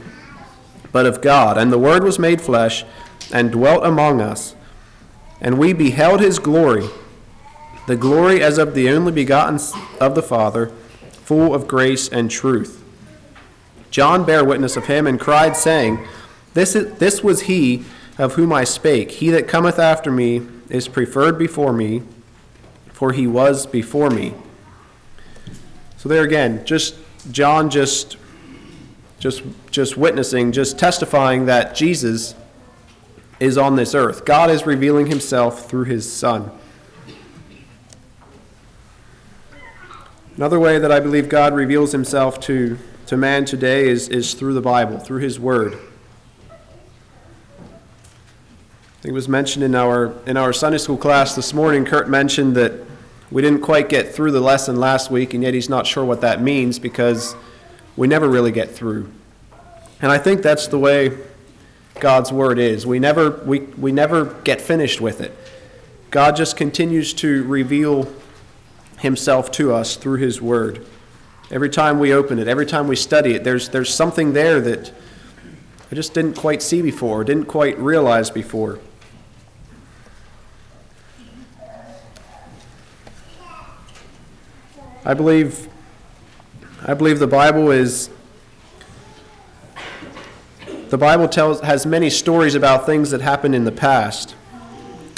but 0.92 1.06
of 1.06 1.22
God. 1.22 1.56
And 1.56 1.72
the 1.72 1.78
Word 1.78 2.04
was 2.04 2.18
made 2.18 2.42
flesh, 2.42 2.84
and 3.32 3.50
dwelt 3.50 3.86
among 3.86 4.20
us. 4.20 4.54
And 5.40 5.58
we 5.58 5.72
beheld 5.72 6.20
his 6.20 6.38
glory, 6.38 6.86
the 7.86 7.96
glory 7.96 8.42
as 8.42 8.58
of 8.58 8.74
the 8.74 8.90
only 8.90 9.12
begotten 9.12 9.58
of 10.02 10.14
the 10.14 10.22
Father, 10.22 10.66
full 11.12 11.54
of 11.54 11.66
grace 11.66 12.08
and 12.08 12.30
truth. 12.30 12.84
John 13.90 14.24
bare 14.24 14.44
witness 14.44 14.76
of 14.76 14.86
him, 14.86 15.06
and 15.06 15.18
cried, 15.18 15.56
saying, 15.56 16.06
This, 16.54 16.74
is, 16.74 16.98
this 16.98 17.22
was 17.22 17.42
he 17.42 17.84
of 18.18 18.34
whom 18.34 18.52
I 18.52 18.64
spake. 18.64 19.12
He 19.12 19.30
that 19.30 19.48
cometh 19.48 19.78
after 19.78 20.10
me 20.10 20.46
is 20.68 20.88
preferred 20.88 21.38
before 21.38 21.72
me, 21.72 22.02
for 22.92 23.12
he 23.12 23.26
was 23.26 23.66
before 23.66 24.10
me. 24.10 24.34
So 25.96 26.08
there 26.08 26.22
again, 26.22 26.64
just 26.64 26.96
John 27.30 27.70
just 27.70 28.16
just 29.18 29.42
just 29.70 29.96
witnessing, 29.96 30.52
just 30.52 30.78
testifying 30.78 31.46
that 31.46 31.74
Jesus 31.74 32.34
is 33.40 33.58
on 33.58 33.76
this 33.76 33.94
earth. 33.94 34.24
God 34.24 34.50
is 34.50 34.66
revealing 34.66 35.06
himself 35.06 35.68
through 35.68 35.84
his 35.84 36.10
son. 36.10 36.50
Another 40.36 40.60
way 40.60 40.78
that 40.78 40.92
I 40.92 41.00
believe 41.00 41.28
God 41.28 41.52
reveals 41.54 41.90
himself 41.90 42.38
to, 42.42 42.78
to 43.08 43.16
man 43.16 43.46
today 43.46 43.88
is, 43.88 44.10
is 44.10 44.34
through 44.34 44.52
the 44.52 44.60
Bible, 44.60 44.98
through 44.98 45.20
his 45.20 45.40
word. 45.40 45.72
I 45.72 45.78
think 49.00 49.12
it 49.12 49.12
was 49.12 49.30
mentioned 49.30 49.64
in 49.64 49.74
our, 49.74 50.12
in 50.26 50.36
our 50.36 50.52
Sunday 50.52 50.76
school 50.76 50.98
class 50.98 51.34
this 51.34 51.54
morning, 51.54 51.86
Kurt 51.86 52.10
mentioned 52.10 52.54
that 52.56 52.74
we 53.30 53.40
didn't 53.40 53.62
quite 53.62 53.88
get 53.88 54.14
through 54.14 54.32
the 54.32 54.42
lesson 54.42 54.76
last 54.76 55.10
week, 55.10 55.32
and 55.32 55.42
yet 55.42 55.54
he's 55.54 55.70
not 55.70 55.86
sure 55.86 56.04
what 56.04 56.20
that 56.20 56.42
means 56.42 56.78
because 56.78 57.34
we 57.96 58.06
never 58.06 58.28
really 58.28 58.52
get 58.52 58.72
through. 58.72 59.10
And 60.02 60.12
I 60.12 60.18
think 60.18 60.42
that's 60.42 60.66
the 60.66 60.78
way 60.78 61.16
God's 62.00 62.30
word 62.30 62.58
is. 62.58 62.86
We 62.86 62.98
never, 62.98 63.30
we, 63.30 63.60
we 63.60 63.90
never 63.90 64.34
get 64.42 64.60
finished 64.60 65.00
with 65.00 65.22
it. 65.22 65.34
God 66.10 66.36
just 66.36 66.58
continues 66.58 67.14
to 67.14 67.42
reveal 67.44 68.06
himself 68.98 69.50
to 69.52 69.72
us 69.72 69.96
through 69.96 70.18
his 70.18 70.42
word. 70.42 70.84
Every 71.50 71.70
time 71.70 71.98
we 71.98 72.12
open 72.12 72.38
it, 72.38 72.46
every 72.46 72.66
time 72.66 72.88
we 72.88 72.96
study 72.96 73.34
it, 73.34 73.42
there's, 73.42 73.70
there's 73.70 73.94
something 73.94 74.34
there 74.34 74.60
that 74.60 74.92
I 75.90 75.94
just 75.94 76.12
didn't 76.12 76.34
quite 76.34 76.60
see 76.60 76.82
before, 76.82 77.24
didn't 77.24 77.46
quite 77.46 77.78
realize 77.78 78.30
before. 78.30 78.78
I 85.06 85.14
believe, 85.14 85.68
I 86.86 86.92
believe 86.92 87.18
the 87.18 87.26
Bible 87.26 87.70
is. 87.70 88.10
The 90.90 90.98
Bible 90.98 91.28
tells 91.28 91.62
has 91.62 91.86
many 91.86 92.10
stories 92.10 92.54
about 92.54 92.84
things 92.84 93.10
that 93.12 93.22
happened 93.22 93.54
in 93.54 93.64
the 93.64 93.72
past. 93.72 94.34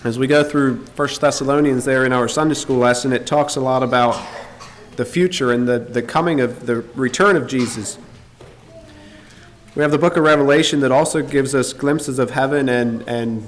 As 0.04 0.16
we 0.16 0.28
go 0.28 0.44
through 0.44 0.84
1 0.94 1.08
Thessalonians 1.20 1.84
there 1.84 2.06
in 2.06 2.12
our 2.12 2.28
Sunday 2.28 2.54
school 2.54 2.78
lesson, 2.78 3.12
it 3.12 3.26
talks 3.26 3.56
a 3.56 3.60
lot 3.60 3.82
about 3.82 4.14
the 5.00 5.06
future 5.06 5.50
and 5.50 5.66
the, 5.66 5.78
the 5.78 6.02
coming 6.02 6.42
of 6.42 6.66
the 6.66 6.76
return 6.94 7.34
of 7.34 7.46
Jesus. 7.46 7.96
We 9.74 9.80
have 9.80 9.90
the 9.90 9.96
book 9.96 10.18
of 10.18 10.24
Revelation 10.24 10.80
that 10.80 10.92
also 10.92 11.22
gives 11.22 11.54
us 11.54 11.72
glimpses 11.72 12.18
of 12.18 12.32
heaven 12.32 12.68
and, 12.68 13.00
and, 13.08 13.46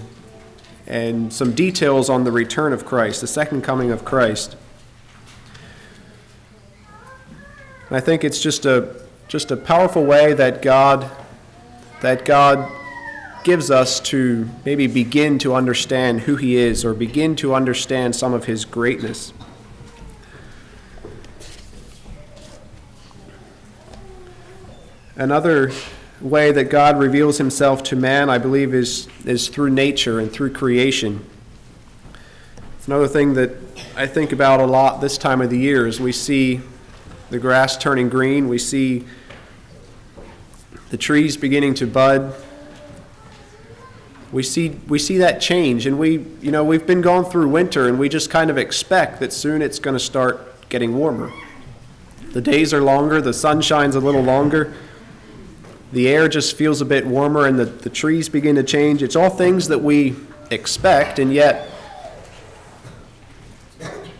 and 0.87 1.31
some 1.31 1.53
details 1.53 2.09
on 2.09 2.25
the 2.25 2.33
return 2.33 2.73
of 2.73 2.87
Christ, 2.87 3.21
the 3.21 3.27
second 3.27 3.61
coming 3.61 3.91
of 3.91 4.03
Christ. 4.03 4.57
And 7.89 7.99
I 7.99 8.01
think 8.01 8.25
it's 8.25 8.41
just 8.41 8.65
a 8.65 9.03
just 9.29 9.51
a 9.51 9.57
powerful 9.57 10.05
way 10.05 10.33
that 10.33 10.63
God 10.63 11.11
that 12.01 12.25
God 12.25 12.73
gives 13.45 13.71
us 13.71 14.01
to 14.01 14.49
maybe 14.65 14.87
begin 14.87 15.39
to 15.41 15.55
understand 15.55 16.23
who 16.23 16.37
he 16.37 16.57
is 16.57 16.83
or 16.83 16.95
begin 16.95 17.37
to 17.37 17.55
understand 17.55 18.17
some 18.17 18.33
of 18.33 18.47
his 18.47 18.65
greatness. 18.65 19.35
Another 25.17 25.71
way 26.23 26.53
that 26.53 26.71
God 26.71 26.99
reveals 26.99 27.37
himself 27.37 27.83
to 27.85 27.97
man, 27.97 28.31
I 28.31 28.39
believe, 28.39 28.73
is, 28.73 29.09
is 29.27 29.49
through 29.49 29.69
nature 29.69 30.19
and 30.19 30.33
through 30.33 30.55
creation. 30.55 31.23
It's 32.79 32.87
another 32.87 33.09
thing 33.09 33.35
that 33.35 33.51
I 33.95 34.07
think 34.07 34.33
about 34.33 34.61
a 34.61 34.65
lot 34.65 35.03
this 35.03 35.19
time 35.19 35.43
of 35.43 35.51
the 35.51 35.59
year 35.59 35.87
as 35.87 36.01
we 36.01 36.13
see 36.13 36.63
the 37.29 37.39
grass 37.39 37.77
turning 37.77 38.09
green. 38.09 38.49
We 38.49 38.57
see 38.57 39.05
the 40.89 40.97
trees 40.97 41.37
beginning 41.37 41.75
to 41.75 41.87
bud. 41.87 42.35
We 44.33 44.43
see, 44.43 44.71
we 44.89 44.99
see 44.99 45.19
that 45.19 45.43
change, 45.43 45.85
and 45.87 45.99
we, 45.99 46.25
you 46.41 46.51
know, 46.51 46.65
we've 46.65 46.87
been 46.87 47.03
going 47.03 47.27
through 47.27 47.49
winter, 47.49 47.87
and 47.87 47.99
we 47.99 48.09
just 48.09 48.31
kind 48.31 48.49
of 48.49 48.57
expect 48.57 49.21
that 49.21 49.31
soon 49.31 49.61
it's 49.61 49.79
going 49.79 49.95
to 49.95 50.03
start 50.03 50.69
getting 50.71 50.97
warmer. 50.97 51.31
The 52.33 52.41
days 52.41 52.73
are 52.73 52.81
longer, 52.81 53.21
the 53.21 53.35
sun 53.35 53.61
shines 53.61 53.95
a 53.95 54.01
little 54.01 54.23
longer, 54.23 54.73
the 55.93 56.09
air 56.09 56.29
just 56.29 56.57
feels 56.57 56.81
a 56.81 56.85
bit 56.85 57.07
warmer, 57.07 57.47
and 57.47 57.59
the, 57.59 57.67
the 57.67 57.91
trees 57.91 58.29
begin 58.29 58.57
to 58.57 58.63
change. 58.63 59.03
It's 59.03 59.17
all 59.17 59.31
things 59.31 59.69
that 59.69 59.83
we 59.83 60.17
expect, 60.51 61.19
and 61.19 61.33
yet 61.33 61.69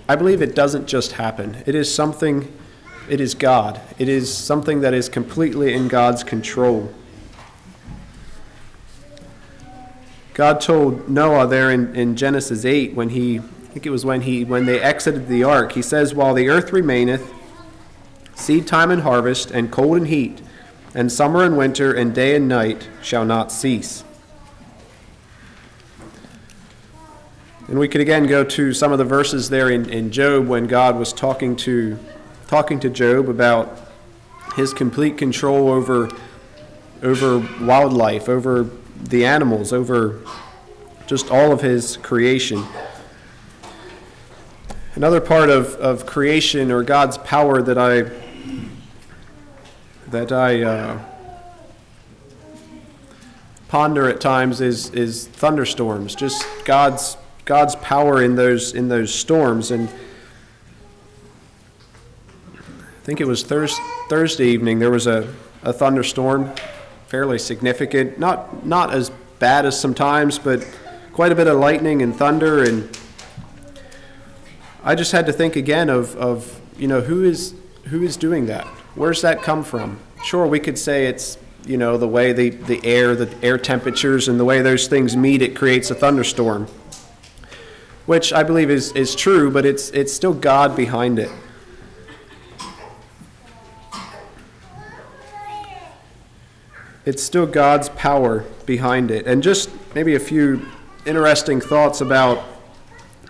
I 0.09 0.17
believe 0.17 0.43
it 0.43 0.55
doesn't 0.55 0.87
just 0.87 1.13
happen. 1.13 1.63
It 1.67 1.75
is 1.75 1.93
something 1.93 2.53
it 3.09 3.21
is 3.21 3.35
God. 3.35 3.81
It 3.99 4.09
is 4.09 4.33
something 4.33 4.81
that 4.83 4.95
is 4.95 5.09
completely 5.09 5.75
in 5.75 5.89
God's 5.89 6.23
control. 6.23 6.93
God 10.35 10.61
told 10.61 11.09
Noah 11.09 11.47
there 11.47 11.71
in, 11.71 11.95
in 11.95 12.17
Genesis 12.17 12.65
8 12.65 12.95
when 12.95 13.11
he, 13.11 13.39
I 13.39 13.43
think 13.43 13.87
it 13.87 13.91
was 13.91 14.05
when 14.05 14.23
he, 14.23 14.45
when 14.45 14.67
they 14.67 14.81
exited 14.81 15.29
the 15.29 15.45
ark, 15.45 15.73
he 15.73 15.83
says, 15.83 16.15
While 16.15 16.33
the 16.33 16.49
earth 16.49 16.73
remaineth, 16.73 17.31
seed 18.35 18.67
time 18.67 18.91
and 18.91 19.03
harvest, 19.03 19.51
and 19.51 19.71
cold 19.71 19.99
and 19.99 20.07
heat, 20.07 20.41
and 20.95 21.11
summer 21.11 21.43
and 21.45 21.57
winter, 21.57 21.93
and 21.93 22.15
day 22.15 22.37
and 22.37 22.49
night 22.49 22.89
shall 23.03 23.25
not 23.25 23.51
cease. 23.51 24.05
And 27.69 27.79
we 27.79 27.89
could 27.89 28.01
again 28.01 28.27
go 28.27 28.45
to 28.45 28.75
some 28.75 28.93
of 28.93 28.99
the 28.99 29.05
verses 29.05 29.49
there 29.49 29.71
in, 29.71 29.89
in 29.89 30.11
Job 30.11 30.47
when 30.47 30.67
God 30.67 30.99
was 30.99 31.13
talking 31.13 31.57
to, 31.57 31.99
talking 32.49 32.79
to 32.81 32.91
Job 32.91 33.29
about 33.29 33.79
his 34.57 34.75
complete 34.75 35.17
control 35.17 35.71
over, 35.71 36.11
over 37.03 37.39
wildlife, 37.65 38.29
over 38.29 38.69
the 39.03 39.25
animals, 39.25 39.73
over 39.73 40.21
just 41.07 41.31
all 41.31 41.53
of 41.53 41.63
his 41.63 41.97
creation. 41.97 42.63
Another 44.95 45.23
part 45.23 45.49
of, 45.49 45.75
of 45.77 46.05
creation 46.05 46.71
or 46.71 46.83
God's 46.83 47.17
power 47.17 47.63
that 47.63 47.79
I 47.79 48.11
that 50.13 50.31
I 50.31 50.63
uh, 50.63 51.01
ponder 53.69 54.09
at 54.09 54.21
times 54.21 54.61
is 54.61 54.91
is 54.91 55.27
thunderstorms. 55.27 56.15
Just 56.15 56.47
God's 56.67 57.17
God's 57.47 57.75
power 57.77 58.23
in 58.23 58.37
those 58.37 58.75
in 58.75 58.89
those 58.89 59.13
storms 59.13 59.71
and. 59.71 59.89
I 62.55 63.05
think 63.05 63.21
it 63.21 63.27
was 63.27 63.43
Thurs- 63.43 63.81
Thursday 64.09 64.47
evening. 64.47 64.79
There 64.79 64.93
was 64.93 65.09
a, 65.09 65.35
a 65.65 65.73
thunderstorm, 65.73 66.55
fairly 67.09 67.37
significant. 67.37 68.17
Not 68.17 68.65
not 68.65 68.95
as 68.95 69.11
bad 69.41 69.67
as 69.67 69.81
sometimes, 69.81 70.39
but 70.39 70.65
quite 71.13 71.33
a 71.33 71.35
bit 71.35 71.49
of 71.49 71.59
lightning 71.59 72.01
and 72.01 72.15
thunder. 72.15 72.63
And 72.63 72.97
I 74.85 74.95
just 74.95 75.11
had 75.11 75.27
to 75.27 75.33
think 75.33 75.57
again 75.57 75.89
of, 75.89 76.15
of 76.17 76.61
you 76.79 76.87
know 76.87 77.01
who 77.01 77.25
is 77.25 77.55
who 77.87 78.05
is 78.05 78.17
doing 78.17 78.47
that? 78.47 78.69
Where's 78.95 79.23
that 79.23 79.43
come 79.43 79.65
from? 79.65 79.99
Sure, 80.25 80.47
we 80.47 80.61
could 80.61 80.79
say 80.79 81.07
it's 81.07 81.39
you 81.67 81.77
know 81.77 81.97
the 81.97 82.09
way 82.09 82.33
the, 82.33 82.51
the 82.51 82.85
air, 82.85 83.15
the 83.15 83.35
air 83.43 83.59
temperatures, 83.59 84.29
and 84.29 84.39
the 84.39 84.45
way 84.45 84.63
those 84.63 84.89
things 84.89 85.17
meet, 85.17 85.43
it 85.43 85.57
creates 85.57 85.91
a 85.91 85.95
thunderstorm, 85.95 86.67
which 88.07 88.33
I 88.33 88.43
believe 88.43 88.71
is, 88.71 88.93
is 88.93 89.15
true, 89.15 89.51
but 89.51 89.65
it's 89.65 89.91
it's 89.91 90.13
still 90.13 90.35
God 90.35 90.77
behind 90.77 91.19
it. 91.19 91.31
it's 97.05 97.23
still 97.23 97.47
God's 97.47 97.89
power 97.91 98.45
behind 98.67 99.11
it. 99.11 99.27
And 99.27 99.43
just 99.43 99.71
maybe 99.95 100.15
a 100.15 100.21
few 100.21 100.67
interesting 101.05 101.61
thoughts 101.61 102.01
about 102.01 102.45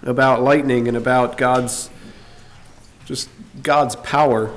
about 0.02 0.42
lightning 0.42 0.88
and 0.88 0.96
about 0.96 1.38
God's 1.38 1.88
just 3.04 3.28
God's 3.62 3.96
power. 3.96 4.54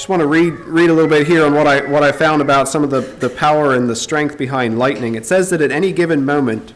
Just 0.00 0.08
want 0.08 0.20
to 0.20 0.26
read 0.26 0.54
read 0.60 0.88
a 0.88 0.94
little 0.94 1.10
bit 1.10 1.26
here 1.26 1.44
on 1.44 1.52
what 1.52 1.66
I 1.66 1.84
what 1.84 2.02
I 2.02 2.10
found 2.10 2.40
about 2.40 2.70
some 2.70 2.82
of 2.82 2.88
the, 2.88 3.02
the 3.02 3.28
power 3.28 3.74
and 3.74 3.86
the 3.86 3.94
strength 3.94 4.38
behind 4.38 4.78
lightning. 4.78 5.14
It 5.14 5.26
says 5.26 5.50
that 5.50 5.60
at 5.60 5.70
any 5.70 5.92
given 5.92 6.24
moment 6.24 6.72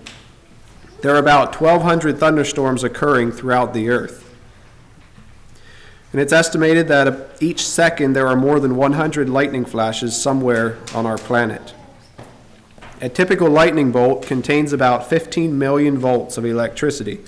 there 1.00 1.14
are 1.14 1.18
about 1.18 1.58
1200 1.58 2.18
thunderstorms 2.18 2.84
occurring 2.84 3.32
throughout 3.32 3.72
the 3.72 3.88
earth. 3.88 4.30
And 6.12 6.20
it's 6.20 6.34
estimated 6.34 6.86
that 6.88 7.42
each 7.42 7.66
second 7.66 8.12
there 8.12 8.26
are 8.26 8.36
more 8.36 8.60
than 8.60 8.76
100 8.76 9.30
lightning 9.30 9.64
flashes 9.64 10.14
somewhere 10.20 10.76
on 10.94 11.06
our 11.06 11.16
planet. 11.16 11.72
A 13.00 13.08
typical 13.08 13.48
lightning 13.48 13.90
bolt 13.90 14.26
contains 14.26 14.74
about 14.74 15.08
15 15.08 15.58
million 15.58 15.96
volts 15.96 16.36
of 16.36 16.44
electricity 16.44 17.24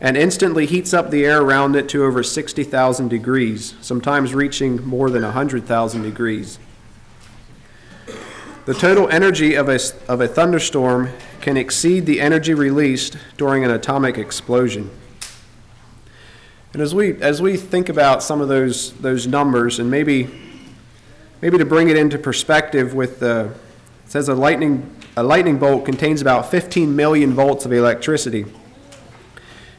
and 0.00 0.16
instantly 0.16 0.66
heats 0.66 0.92
up 0.92 1.10
the 1.10 1.24
air 1.24 1.40
around 1.40 1.74
it 1.76 1.88
to 1.90 2.04
over 2.04 2.22
60,000 2.22 3.08
degrees, 3.08 3.74
sometimes 3.80 4.34
reaching 4.34 4.84
more 4.84 5.10
than 5.10 5.22
100,000 5.22 6.02
degrees. 6.02 6.58
The 8.66 8.74
total 8.74 9.08
energy 9.08 9.54
of 9.54 9.68
a, 9.68 9.78
of 10.08 10.20
a 10.20 10.28
thunderstorm 10.28 11.10
can 11.40 11.56
exceed 11.56 12.04
the 12.04 12.20
energy 12.20 12.52
released 12.52 13.16
during 13.36 13.64
an 13.64 13.70
atomic 13.70 14.18
explosion. 14.18 14.90
And 16.72 16.82
as 16.82 16.94
we 16.94 17.14
as 17.22 17.40
we 17.40 17.56
think 17.56 17.88
about 17.88 18.22
some 18.22 18.42
of 18.42 18.48
those 18.48 18.92
those 18.94 19.26
numbers, 19.26 19.78
and 19.78 19.90
maybe 19.90 20.28
maybe 21.40 21.56
to 21.56 21.64
bring 21.64 21.88
it 21.88 21.96
into 21.96 22.18
perspective, 22.18 22.92
with 22.92 23.20
the 23.20 23.52
it 24.04 24.10
says 24.10 24.28
a 24.28 24.34
lightning 24.34 24.94
a 25.16 25.22
lightning 25.22 25.58
bolt 25.58 25.86
contains 25.86 26.20
about 26.20 26.50
15 26.50 26.94
million 26.94 27.32
volts 27.32 27.64
of 27.64 27.72
electricity. 27.72 28.44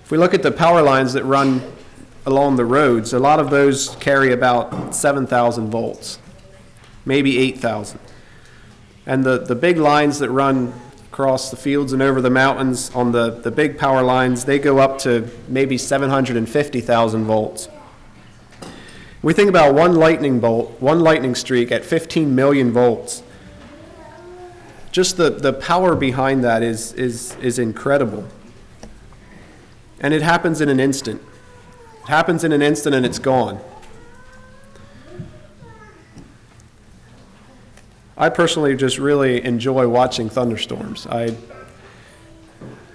If 0.07 0.11
we 0.11 0.17
look 0.17 0.33
at 0.33 0.41
the 0.41 0.53
power 0.53 0.81
lines 0.81 1.11
that 1.11 1.25
run 1.25 1.61
along 2.25 2.55
the 2.55 2.63
roads, 2.63 3.11
a 3.11 3.19
lot 3.19 3.41
of 3.41 3.49
those 3.49 3.93
carry 3.97 4.31
about 4.31 4.95
7,000 4.95 5.69
volts, 5.69 6.17
maybe 7.03 7.37
8,000. 7.37 7.99
And 9.05 9.25
the, 9.25 9.39
the 9.39 9.53
big 9.53 9.75
lines 9.75 10.19
that 10.19 10.29
run 10.29 10.73
across 11.11 11.51
the 11.51 11.57
fields 11.57 11.91
and 11.91 12.01
over 12.01 12.21
the 12.21 12.29
mountains 12.29 12.89
on 12.95 13.11
the, 13.11 13.31
the 13.31 13.51
big 13.51 13.77
power 13.77 14.01
lines, 14.01 14.45
they 14.45 14.59
go 14.59 14.77
up 14.77 14.97
to 14.99 15.29
maybe 15.49 15.77
750,000 15.77 17.25
volts. 17.25 17.67
We 19.21 19.33
think 19.33 19.49
about 19.49 19.75
one 19.75 19.93
lightning 19.95 20.39
bolt, 20.39 20.79
one 20.79 21.01
lightning 21.01 21.35
streak 21.35 21.69
at 21.69 21.83
15 21.83 22.33
million 22.33 22.71
volts. 22.71 23.23
Just 24.89 25.17
the, 25.17 25.31
the 25.31 25.51
power 25.51 25.97
behind 25.97 26.45
that 26.45 26.63
is, 26.63 26.93
is, 26.93 27.35
is 27.41 27.59
incredible. 27.59 28.25
And 29.99 30.13
it 30.13 30.21
happens 30.21 30.61
in 30.61 30.69
an 30.69 30.79
instant. 30.79 31.21
It 32.03 32.07
happens 32.07 32.43
in 32.43 32.51
an 32.51 32.61
instant 32.61 32.95
and 32.95 33.05
it's 33.05 33.19
gone. 33.19 33.59
I 38.17 38.29
personally 38.29 38.75
just 38.75 38.97
really 38.97 39.43
enjoy 39.45 39.87
watching 39.87 40.27
thunderstorms. 40.27 41.05
I, 41.05 41.35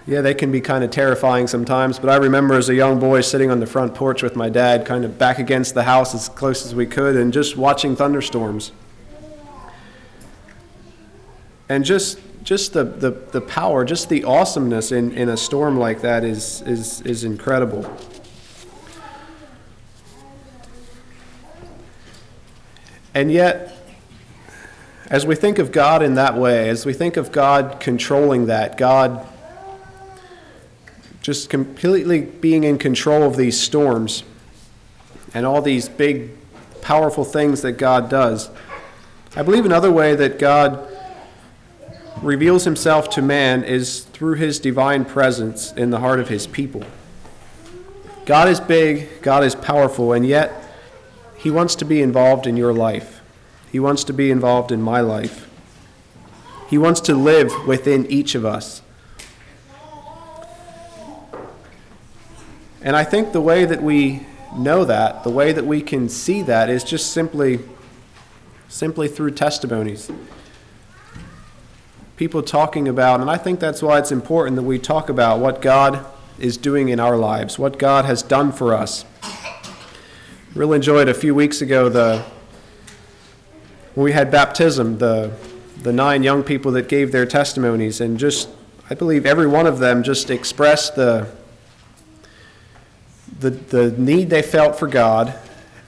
yeah, 0.04 0.20
they 0.20 0.34
can 0.34 0.50
be 0.50 0.60
kind 0.60 0.82
of 0.82 0.90
terrifying 0.90 1.46
sometimes, 1.46 2.00
but 2.00 2.10
I 2.10 2.16
remember 2.16 2.54
as 2.54 2.68
a 2.68 2.74
young 2.74 2.98
boy 2.98 3.20
sitting 3.20 3.48
on 3.48 3.60
the 3.60 3.66
front 3.66 3.94
porch 3.94 4.24
with 4.24 4.34
my 4.34 4.48
dad, 4.48 4.84
kind 4.84 5.04
of 5.04 5.18
back 5.18 5.38
against 5.38 5.74
the 5.74 5.84
house 5.84 6.12
as 6.12 6.28
close 6.28 6.66
as 6.66 6.74
we 6.74 6.86
could, 6.86 7.14
and 7.14 7.32
just 7.32 7.56
watching 7.56 7.94
thunderstorms. 7.94 8.72
And 11.68 11.84
just 11.84 12.18
just 12.42 12.72
the, 12.72 12.84
the, 12.84 13.10
the 13.10 13.40
power, 13.40 13.84
just 13.84 14.08
the 14.08 14.24
awesomeness 14.24 14.90
in, 14.92 15.12
in 15.12 15.28
a 15.28 15.36
storm 15.36 15.78
like 15.78 16.00
that 16.00 16.24
is, 16.24 16.62
is, 16.62 17.00
is 17.02 17.24
incredible. 17.24 17.88
And 23.14 23.30
yet, 23.30 23.76
as 25.08 25.26
we 25.26 25.34
think 25.34 25.58
of 25.58 25.70
God 25.70 26.02
in 26.02 26.14
that 26.14 26.36
way, 26.36 26.68
as 26.68 26.86
we 26.86 26.92
think 26.92 27.16
of 27.16 27.30
God 27.30 27.78
controlling 27.78 28.46
that, 28.46 28.76
God 28.76 29.26
just 31.20 31.50
completely 31.50 32.22
being 32.22 32.64
in 32.64 32.78
control 32.78 33.22
of 33.22 33.36
these 33.36 33.60
storms 33.60 34.24
and 35.34 35.46
all 35.46 35.62
these 35.62 35.88
big, 35.88 36.30
powerful 36.80 37.24
things 37.24 37.62
that 37.62 37.72
God 37.72 38.08
does, 38.08 38.50
I 39.36 39.42
believe 39.42 39.64
another 39.64 39.92
way 39.92 40.16
that 40.16 40.38
God 40.38 40.91
reveals 42.20 42.64
himself 42.64 43.08
to 43.10 43.22
man 43.22 43.64
is 43.64 44.00
through 44.04 44.34
his 44.34 44.60
divine 44.60 45.04
presence 45.04 45.72
in 45.72 45.90
the 45.90 46.00
heart 46.00 46.20
of 46.20 46.28
his 46.28 46.46
people. 46.46 46.84
God 48.26 48.48
is 48.48 48.60
big, 48.60 49.22
God 49.22 49.42
is 49.42 49.54
powerful, 49.54 50.12
and 50.12 50.26
yet 50.26 50.52
he 51.36 51.50
wants 51.50 51.74
to 51.76 51.84
be 51.84 52.02
involved 52.02 52.46
in 52.46 52.56
your 52.56 52.72
life. 52.72 53.20
He 53.70 53.80
wants 53.80 54.04
to 54.04 54.12
be 54.12 54.30
involved 54.30 54.70
in 54.70 54.82
my 54.82 55.00
life. 55.00 55.48
He 56.68 56.78
wants 56.78 57.00
to 57.02 57.14
live 57.14 57.50
within 57.66 58.06
each 58.06 58.34
of 58.34 58.44
us. 58.44 58.82
And 62.82 62.96
I 62.96 63.04
think 63.04 63.32
the 63.32 63.40
way 63.40 63.64
that 63.64 63.82
we 63.82 64.26
know 64.56 64.84
that, 64.84 65.24
the 65.24 65.30
way 65.30 65.52
that 65.52 65.64
we 65.64 65.80
can 65.80 66.08
see 66.08 66.42
that 66.42 66.68
is 66.68 66.84
just 66.84 67.12
simply 67.12 67.60
simply 68.68 69.06
through 69.06 69.30
testimonies. 69.30 70.10
People 72.16 72.42
talking 72.42 72.88
about, 72.88 73.20
and 73.20 73.30
I 73.30 73.36
think 73.36 73.58
that's 73.58 73.82
why 73.82 73.98
it's 73.98 74.12
important 74.12 74.56
that 74.56 74.62
we 74.62 74.78
talk 74.78 75.08
about 75.08 75.38
what 75.38 75.62
God 75.62 76.04
is 76.38 76.56
doing 76.56 76.88
in 76.88 77.00
our 77.00 77.16
lives, 77.16 77.58
what 77.58 77.78
God 77.78 78.04
has 78.04 78.22
done 78.22 78.52
for 78.52 78.74
us. 78.74 79.04
Really 80.54 80.76
enjoyed 80.76 81.08
a 81.08 81.14
few 81.14 81.34
weeks 81.34 81.62
ago 81.62 81.88
the 81.88 82.24
when 83.94 84.04
we 84.04 84.12
had 84.12 84.30
baptism, 84.30 84.98
the, 84.98 85.32
the 85.82 85.92
nine 85.92 86.22
young 86.22 86.42
people 86.42 86.72
that 86.72 86.88
gave 86.88 87.12
their 87.12 87.26
testimonies, 87.26 88.00
and 88.00 88.18
just, 88.18 88.48
I 88.88 88.94
believe 88.94 89.26
every 89.26 89.46
one 89.46 89.66
of 89.66 89.80
them 89.80 90.02
just 90.02 90.30
expressed 90.30 90.96
the, 90.96 91.28
the, 93.40 93.50
the 93.50 93.90
need 93.98 94.30
they 94.30 94.40
felt 94.40 94.78
for 94.78 94.86
God, 94.86 95.38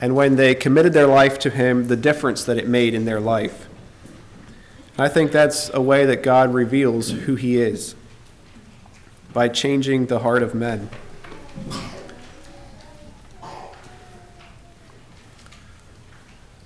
and 0.02 0.14
when 0.14 0.36
they 0.36 0.54
committed 0.54 0.92
their 0.92 1.06
life 1.06 1.38
to 1.40 1.50
Him, 1.50 1.88
the 1.88 1.96
difference 1.96 2.44
that 2.44 2.58
it 2.58 2.68
made 2.68 2.92
in 2.92 3.06
their 3.06 3.20
life. 3.20 3.68
I 4.96 5.08
think 5.08 5.32
that's 5.32 5.70
a 5.74 5.80
way 5.80 6.06
that 6.06 6.22
God 6.22 6.54
reveals 6.54 7.10
who 7.10 7.34
He 7.34 7.56
is 7.56 7.96
by 9.32 9.48
changing 9.48 10.06
the 10.06 10.20
heart 10.20 10.40
of 10.40 10.54
men. 10.54 10.88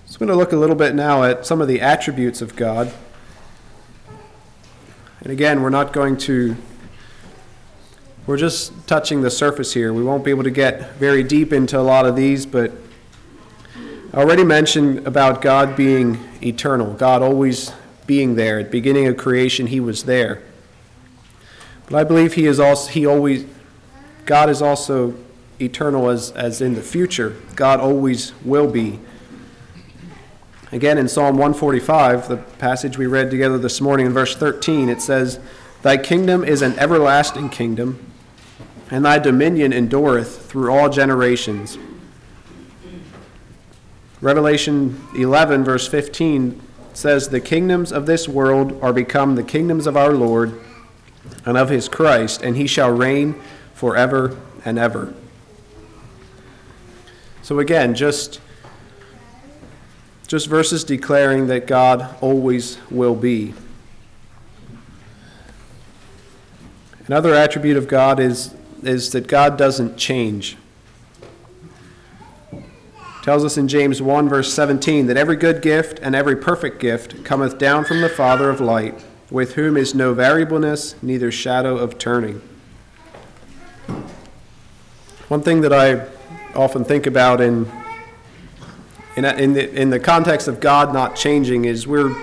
So 0.04 0.18
I'm 0.20 0.26
going 0.26 0.28
to 0.28 0.34
look 0.34 0.52
a 0.52 0.56
little 0.56 0.76
bit 0.76 0.94
now 0.94 1.22
at 1.24 1.46
some 1.46 1.62
of 1.62 1.68
the 1.68 1.80
attributes 1.80 2.42
of 2.42 2.54
God. 2.54 2.92
And 5.22 5.32
again, 5.32 5.62
we're 5.62 5.70
not 5.70 5.94
going 5.94 6.18
to, 6.18 6.54
we're 8.26 8.36
just 8.36 8.86
touching 8.86 9.22
the 9.22 9.30
surface 9.30 9.72
here. 9.72 9.94
We 9.94 10.02
won't 10.02 10.22
be 10.22 10.30
able 10.30 10.44
to 10.44 10.50
get 10.50 10.96
very 10.96 11.22
deep 11.22 11.54
into 11.54 11.78
a 11.78 11.80
lot 11.80 12.04
of 12.04 12.14
these, 12.14 12.44
but 12.44 12.72
I 14.12 14.18
already 14.18 14.44
mentioned 14.44 15.06
about 15.06 15.40
God 15.40 15.76
being 15.76 16.18
eternal, 16.42 16.92
God 16.92 17.22
always 17.22 17.72
being 18.08 18.34
there. 18.34 18.58
At 18.58 18.64
the 18.64 18.70
beginning 18.72 19.06
of 19.06 19.16
creation, 19.16 19.68
He 19.68 19.78
was 19.78 20.02
there. 20.02 20.42
But 21.86 21.94
I 21.94 22.02
believe 22.02 22.34
He 22.34 22.46
is 22.46 22.58
also, 22.58 22.90
He 22.90 23.06
always, 23.06 23.46
God 24.26 24.50
is 24.50 24.60
also 24.60 25.14
eternal 25.60 26.08
as, 26.08 26.32
as 26.32 26.60
in 26.60 26.74
the 26.74 26.82
future. 26.82 27.36
God 27.54 27.78
always 27.78 28.32
will 28.44 28.68
be. 28.68 28.98
Again, 30.72 30.98
in 30.98 31.08
Psalm 31.08 31.36
145, 31.36 32.28
the 32.28 32.36
passage 32.36 32.98
we 32.98 33.06
read 33.06 33.30
together 33.30 33.56
this 33.56 33.80
morning, 33.80 34.06
in 34.06 34.12
verse 34.12 34.36
13, 34.36 34.88
it 34.88 35.00
says, 35.00 35.38
Thy 35.82 35.96
kingdom 35.96 36.44
is 36.44 36.62
an 36.62 36.78
everlasting 36.78 37.48
kingdom, 37.50 38.04
and 38.90 39.04
thy 39.04 39.18
dominion 39.18 39.72
endureth 39.72 40.46
through 40.46 40.72
all 40.72 40.88
generations. 40.88 41.78
Revelation 44.20 45.06
11, 45.14 45.64
verse 45.64 45.86
15, 45.86 46.60
says, 46.98 47.28
The 47.28 47.40
kingdoms 47.40 47.92
of 47.92 48.06
this 48.06 48.28
world 48.28 48.76
are 48.82 48.92
become 48.92 49.36
the 49.36 49.44
kingdoms 49.44 49.86
of 49.86 49.96
our 49.96 50.12
Lord 50.12 50.60
and 51.46 51.56
of 51.56 51.68
his 51.68 51.88
Christ, 51.88 52.42
and 52.42 52.56
he 52.56 52.66
shall 52.66 52.90
reign 52.90 53.40
forever 53.72 54.36
and 54.64 54.78
ever. 54.78 55.14
So 57.42 57.60
again, 57.60 57.94
just 57.94 58.40
just 60.26 60.46
verses 60.46 60.84
declaring 60.84 61.46
that 61.46 61.66
God 61.66 62.14
always 62.20 62.76
will 62.90 63.14
be. 63.14 63.54
Another 67.06 67.32
attribute 67.32 67.78
of 67.78 67.88
God 67.88 68.20
is, 68.20 68.54
is 68.82 69.10
that 69.12 69.26
God 69.26 69.56
doesn't 69.56 69.96
change. 69.96 70.58
Tells 73.28 73.44
us 73.44 73.58
in 73.58 73.68
James 73.68 74.00
1, 74.00 74.26
verse 74.26 74.50
17, 74.54 75.06
that 75.08 75.18
every 75.18 75.36
good 75.36 75.60
gift 75.60 75.98
and 76.00 76.14
every 76.14 76.34
perfect 76.34 76.80
gift 76.80 77.26
cometh 77.26 77.58
down 77.58 77.84
from 77.84 78.00
the 78.00 78.08
Father 78.08 78.48
of 78.48 78.58
light, 78.58 79.04
with 79.30 79.52
whom 79.52 79.76
is 79.76 79.94
no 79.94 80.14
variableness, 80.14 80.94
neither 81.02 81.30
shadow 81.30 81.76
of 81.76 81.98
turning. 81.98 82.40
One 85.28 85.42
thing 85.42 85.60
that 85.60 85.74
I 85.74 86.06
often 86.54 86.84
think 86.84 87.06
about 87.06 87.42
in 87.42 87.70
in, 89.14 89.26
in, 89.26 89.52
the, 89.52 89.78
in 89.78 89.90
the 89.90 90.00
context 90.00 90.48
of 90.48 90.58
God 90.58 90.94
not 90.94 91.14
changing 91.14 91.66
is 91.66 91.86
we're 91.86 92.16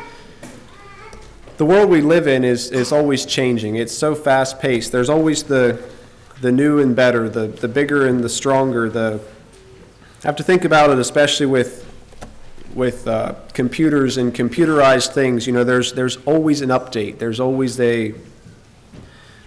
the 1.58 1.66
world 1.66 1.92
we 1.92 2.02
live 2.02 2.28
in 2.28 2.44
is, 2.44 2.72
is 2.72 2.92
always 2.92 3.28
changing. 3.28 3.76
It's 3.76 3.94
so 3.94 4.16
fast 4.16 4.60
paced. 4.60 4.92
There's 4.92 5.12
always 5.12 5.44
the 5.44 5.88
the 6.42 6.52
new 6.52 6.80
and 6.80 6.96
better, 6.96 7.30
the, 7.30 7.46
the 7.46 7.68
bigger 7.68 8.08
and 8.08 8.24
the 8.24 8.30
stronger. 8.30 8.90
The 8.90 9.22
have 10.26 10.36
to 10.36 10.44
think 10.44 10.66
about 10.66 10.90
it, 10.90 11.00
especially 11.00 11.46
with 11.46 11.84
with 12.74 13.08
uh, 13.08 13.36
computers 13.54 14.18
and 14.18 14.34
computerized 14.34 15.14
things. 15.14 15.48
You 15.48 15.54
know, 15.54 15.64
there's 15.64 15.94
there's 15.94 16.18
always 16.26 16.62
an 16.62 16.70
update. 16.70 17.20
There's 17.20 17.40
always 17.40 17.80
a 17.80 18.14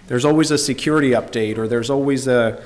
there's 0.07 0.25
always 0.25 0.49
a 0.51 0.57
security 0.57 1.11
update, 1.11 1.57
or 1.57 1.67
there's 1.67 1.89
always 1.89 2.27
a 2.27 2.63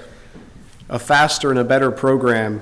a 0.90 1.00
faster 1.00 1.50
and 1.50 1.60
a 1.60 1.64
better 1.64 1.92
program 1.92 2.62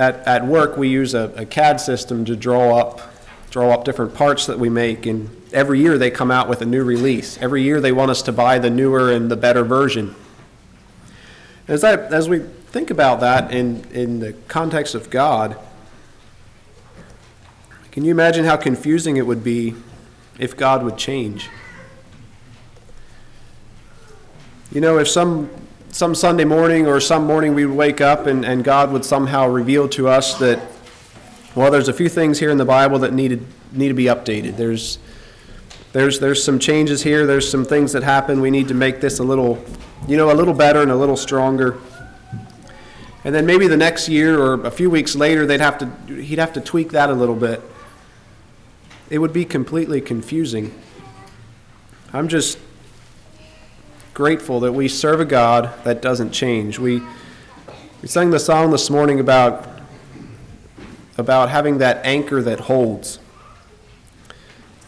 at, 0.00 0.26
at 0.26 0.46
work, 0.46 0.76
we 0.76 0.88
use 0.88 1.14
a, 1.14 1.32
a 1.36 1.44
CAD 1.44 1.80
system 1.80 2.24
to 2.24 2.34
draw 2.34 2.78
up, 2.78 3.00
draw 3.50 3.70
up 3.70 3.84
different 3.84 4.14
parts 4.14 4.46
that 4.46 4.58
we 4.58 4.70
make, 4.70 5.04
and 5.04 5.28
every 5.52 5.80
year 5.80 5.98
they 5.98 6.10
come 6.10 6.30
out 6.30 6.48
with 6.48 6.62
a 6.62 6.66
new 6.66 6.82
release. 6.82 7.36
Every 7.38 7.62
year 7.62 7.80
they 7.80 7.92
want 7.92 8.10
us 8.10 8.22
to 8.22 8.32
buy 8.32 8.58
the 8.58 8.70
newer 8.70 9.12
and 9.12 9.30
the 9.30 9.36
better 9.36 9.62
version. 9.62 10.14
As, 11.70 11.82
that, 11.82 12.12
as 12.12 12.28
we 12.28 12.40
think 12.40 12.90
about 12.90 13.20
that 13.20 13.52
in, 13.52 13.84
in 13.92 14.18
the 14.18 14.32
context 14.48 14.96
of 14.96 15.08
God, 15.08 15.56
can 17.92 18.04
you 18.04 18.10
imagine 18.10 18.44
how 18.44 18.56
confusing 18.56 19.16
it 19.16 19.24
would 19.24 19.44
be 19.44 19.76
if 20.36 20.56
God 20.56 20.82
would 20.82 20.98
change? 20.98 21.48
You 24.72 24.80
know, 24.80 24.98
if 24.98 25.06
some 25.08 25.48
some 25.92 26.14
Sunday 26.14 26.44
morning 26.44 26.86
or 26.86 27.00
some 27.00 27.24
morning 27.24 27.54
we 27.54 27.66
would 27.66 27.76
wake 27.76 28.00
up 28.00 28.26
and, 28.26 28.44
and 28.44 28.62
God 28.64 28.92
would 28.92 29.04
somehow 29.04 29.48
reveal 29.48 29.88
to 29.90 30.08
us 30.08 30.38
that, 30.38 30.60
well, 31.54 31.70
there's 31.70 31.88
a 31.88 31.92
few 31.92 32.08
things 32.08 32.38
here 32.38 32.50
in 32.50 32.58
the 32.58 32.64
Bible 32.64 33.00
that 33.00 33.12
needed, 33.12 33.44
need 33.72 33.88
to 33.88 33.94
be 33.94 34.04
updated. 34.04 34.56
There's, 34.56 34.98
there's, 35.92 36.20
there's 36.20 36.42
some 36.42 36.58
changes 36.58 37.02
here. 37.02 37.26
There's 37.26 37.50
some 37.50 37.64
things 37.64 37.92
that 37.92 38.02
happen. 38.02 38.40
We 38.40 38.50
need 38.50 38.68
to 38.68 38.74
make 38.74 39.00
this 39.00 39.18
a 39.18 39.24
little, 39.24 39.64
you 40.06 40.16
know, 40.16 40.30
a 40.30 40.34
little 40.34 40.54
better 40.54 40.82
and 40.82 40.90
a 40.90 40.96
little 40.96 41.16
stronger. 41.16 41.78
And 43.24 43.34
then 43.34 43.44
maybe 43.44 43.68
the 43.68 43.76
next 43.76 44.08
year 44.08 44.40
or 44.40 44.64
a 44.64 44.70
few 44.70 44.88
weeks 44.88 45.14
later, 45.14 45.46
they'd 45.46 45.60
have 45.60 45.78
to, 45.78 46.14
he'd 46.14 46.38
have 46.38 46.52
to 46.54 46.60
tweak 46.60 46.92
that 46.92 47.10
a 47.10 47.12
little 47.12 47.34
bit. 47.34 47.62
It 49.10 49.18
would 49.18 49.32
be 49.32 49.44
completely 49.44 50.00
confusing. 50.00 50.72
I'm 52.12 52.28
just 52.28 52.58
grateful 54.14 54.60
that 54.60 54.72
we 54.72 54.88
serve 54.88 55.20
a 55.20 55.24
God 55.24 55.70
that 55.84 56.02
doesn't 56.02 56.32
change. 56.32 56.78
We, 56.78 57.00
we 58.02 58.08
sang 58.08 58.30
the 58.30 58.40
song 58.40 58.70
this 58.70 58.90
morning 58.90 59.20
about, 59.20 59.68
about 61.18 61.50
having 61.50 61.78
that 61.78 62.04
anchor 62.04 62.42
that 62.42 62.60
holds. 62.60 63.19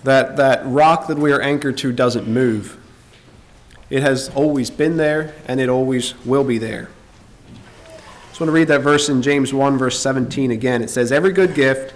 That, 0.04 0.36
that 0.36 0.66
rock 0.66 1.06
that 1.06 1.18
we 1.18 1.32
are 1.32 1.40
anchored 1.40 1.78
to 1.78 1.92
doesn't 1.92 2.26
move. 2.26 2.78
It 3.88 4.02
has 4.02 4.30
always 4.30 4.70
been 4.70 4.96
there, 4.96 5.34
and 5.46 5.60
it 5.60 5.68
always 5.68 6.14
will 6.24 6.44
be 6.44 6.58
there. 6.58 6.88
I 7.88 8.28
just 8.28 8.40
want 8.40 8.48
to 8.48 8.52
read 8.52 8.68
that 8.68 8.80
verse 8.80 9.08
in 9.08 9.20
James 9.20 9.52
1, 9.52 9.78
verse 9.78 10.00
17 10.00 10.50
again. 10.50 10.82
It 10.82 10.88
says, 10.90 11.12
Every 11.12 11.32
good 11.32 11.54
gift 11.54 11.94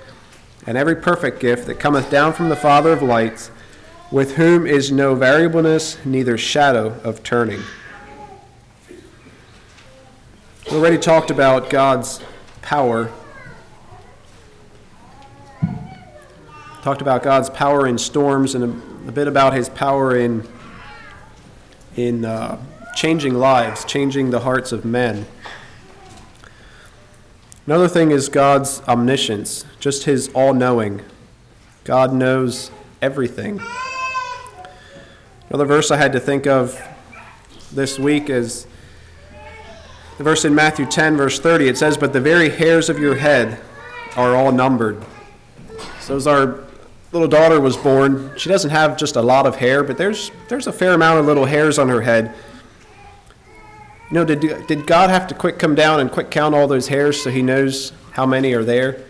and 0.67 0.77
every 0.77 0.97
perfect 0.97 1.41
gift 1.41 1.67
that 1.67 1.81
cometh 1.81 2.11
down 2.11 2.33
from 2.33 2.49
the 2.49 2.57
Father 2.57 2.93
of 2.93 3.03
lights, 3.03 3.51
with 4.11 4.37
whom 4.37 4.67
is 4.67 4.93
no 4.93 5.15
variableness, 5.15 5.97
neither 6.05 6.37
shadow 6.37 7.01
of 7.03 7.23
turning. 7.23 7.63
We 10.71 10.77
already 10.77 10.99
talked 10.99 11.31
about 11.31 11.71
God's 11.71 12.21
power. 12.61 13.11
Talked 16.87 17.03
about 17.03 17.25
God's 17.25 17.51
power 17.51 17.89
in 17.89 17.99
storms 17.99 18.55
and 18.55 18.63
a, 18.63 19.09
a 19.09 19.11
bit 19.11 19.27
about 19.27 19.55
his 19.55 19.69
power 19.69 20.17
in, 20.17 20.47
in 21.97 22.25
uh, 22.25 22.63
changing 22.95 23.35
lives, 23.35 23.85
changing 23.85 24.31
the 24.31 24.39
hearts 24.39 24.71
of 24.71 24.85
men. 24.85 25.27
Another 27.67 27.89
thing 27.89 28.13
is 28.13 28.29
God's 28.29 28.83
omniscience, 28.83 29.65
just 29.81 30.05
his 30.05 30.29
all 30.29 30.55
knowing. 30.55 31.03
God 31.83 32.15
knows 32.15 32.71
everything. 33.03 33.61
Another 35.49 35.65
verse 35.65 35.91
I 35.91 35.97
had 35.97 36.13
to 36.13 36.21
think 36.21 36.47
of 36.47 36.81
this 37.73 37.99
week 37.99 38.31
is 38.31 38.65
the 40.19 40.23
verse 40.23 40.45
in 40.45 40.55
Matthew 40.55 40.87
10, 40.87 41.17
verse 41.17 41.41
30. 41.41 41.67
It 41.67 41.79
says, 41.79 41.97
But 41.97 42.13
the 42.13 42.21
very 42.21 42.49
hairs 42.49 42.89
of 42.89 43.01
your 43.01 43.17
head 43.17 43.59
are 44.15 44.37
all 44.37 44.53
numbered. 44.53 45.05
So 45.99 46.15
as 46.15 46.29
our 46.29 46.61
little 47.17 47.29
daughter 47.29 47.61
was 47.61 47.77
born, 47.77 48.37
she 48.37 48.49
doesn't 48.49 48.71
have 48.71 48.97
just 48.97 49.17
a 49.17 49.23
lot 49.23 49.47
of 49.47 49.57
hair, 49.57 49.83
but 49.83 49.97
there's, 49.99 50.31
there's 50.49 50.67
a 50.67 50.73
fair 50.73 50.93
amount 50.93 51.21
of 51.21 51.27
little 51.27 51.47
hairs 51.47 51.79
on 51.79 51.89
her 51.89 52.03
head. 52.03 52.35
You 54.11 54.15
know, 54.15 54.25
did, 54.25 54.67
did 54.67 54.87
God 54.87 55.11
have 55.11 55.27
to 55.29 55.35
quick 55.35 55.59
come 55.59 55.75
down 55.75 56.01
and 56.01 56.11
quick 56.11 56.31
count 56.31 56.55
all 56.55 56.69
those 56.69 56.89
hairs 56.89 57.23
so 57.23 57.31
he 57.31 57.43
knows 57.43 57.93
how 58.13 58.27
many 58.27 58.53
are 58.53 58.65
there? 58.65 59.03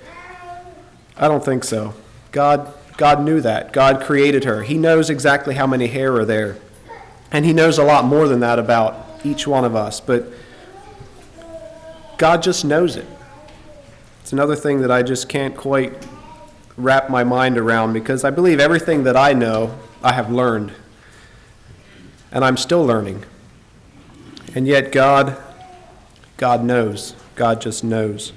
I 1.17 1.29
don't 1.29 1.45
think 1.45 1.65
so. 1.65 1.95
God 2.33 2.73
God 2.97 3.23
knew 3.23 3.41
that. 3.43 3.73
God 3.73 4.01
created 4.01 4.45
her. 4.45 4.63
He 4.63 4.79
knows 4.79 5.11
exactly 5.11 5.55
how 5.55 5.67
many 5.67 5.87
hair 5.87 6.15
are 6.17 6.25
there. 6.25 6.57
And 7.31 7.45
He 7.45 7.53
knows 7.53 7.79
a 7.79 7.85
lot 7.85 8.05
more 8.05 8.29
than 8.29 8.41
that 8.41 8.59
about 8.59 9.07
each 9.25 9.47
one 9.47 9.65
of 9.65 9.75
us. 9.75 10.01
But 10.01 10.27
God 12.17 12.43
just 12.43 12.65
knows 12.65 12.97
it. 12.97 13.07
It's 14.23 14.33
another 14.33 14.57
thing 14.57 14.81
that 14.81 14.91
I 14.91 15.03
just 15.03 15.29
can't 15.29 15.57
quite 15.57 16.07
wrap 16.77 17.09
my 17.09 17.25
mind 17.25 17.59
around 17.59 17.93
because 17.93 18.25
I 18.25 18.31
believe 18.31 18.61
everything 18.61 19.05
that 19.05 19.17
I 19.17 19.33
know, 19.33 19.79
I 20.03 20.13
have 20.13 20.31
learned. 20.31 20.73
And 22.31 22.45
I'm 22.45 22.57
still 22.57 22.85
learning. 22.85 23.25
And 24.55 24.67
yet, 24.67 24.93
God, 24.93 25.37
God 26.37 26.65
knows. 26.65 27.15
God 27.35 27.61
just 27.61 27.83
knows. 27.83 28.33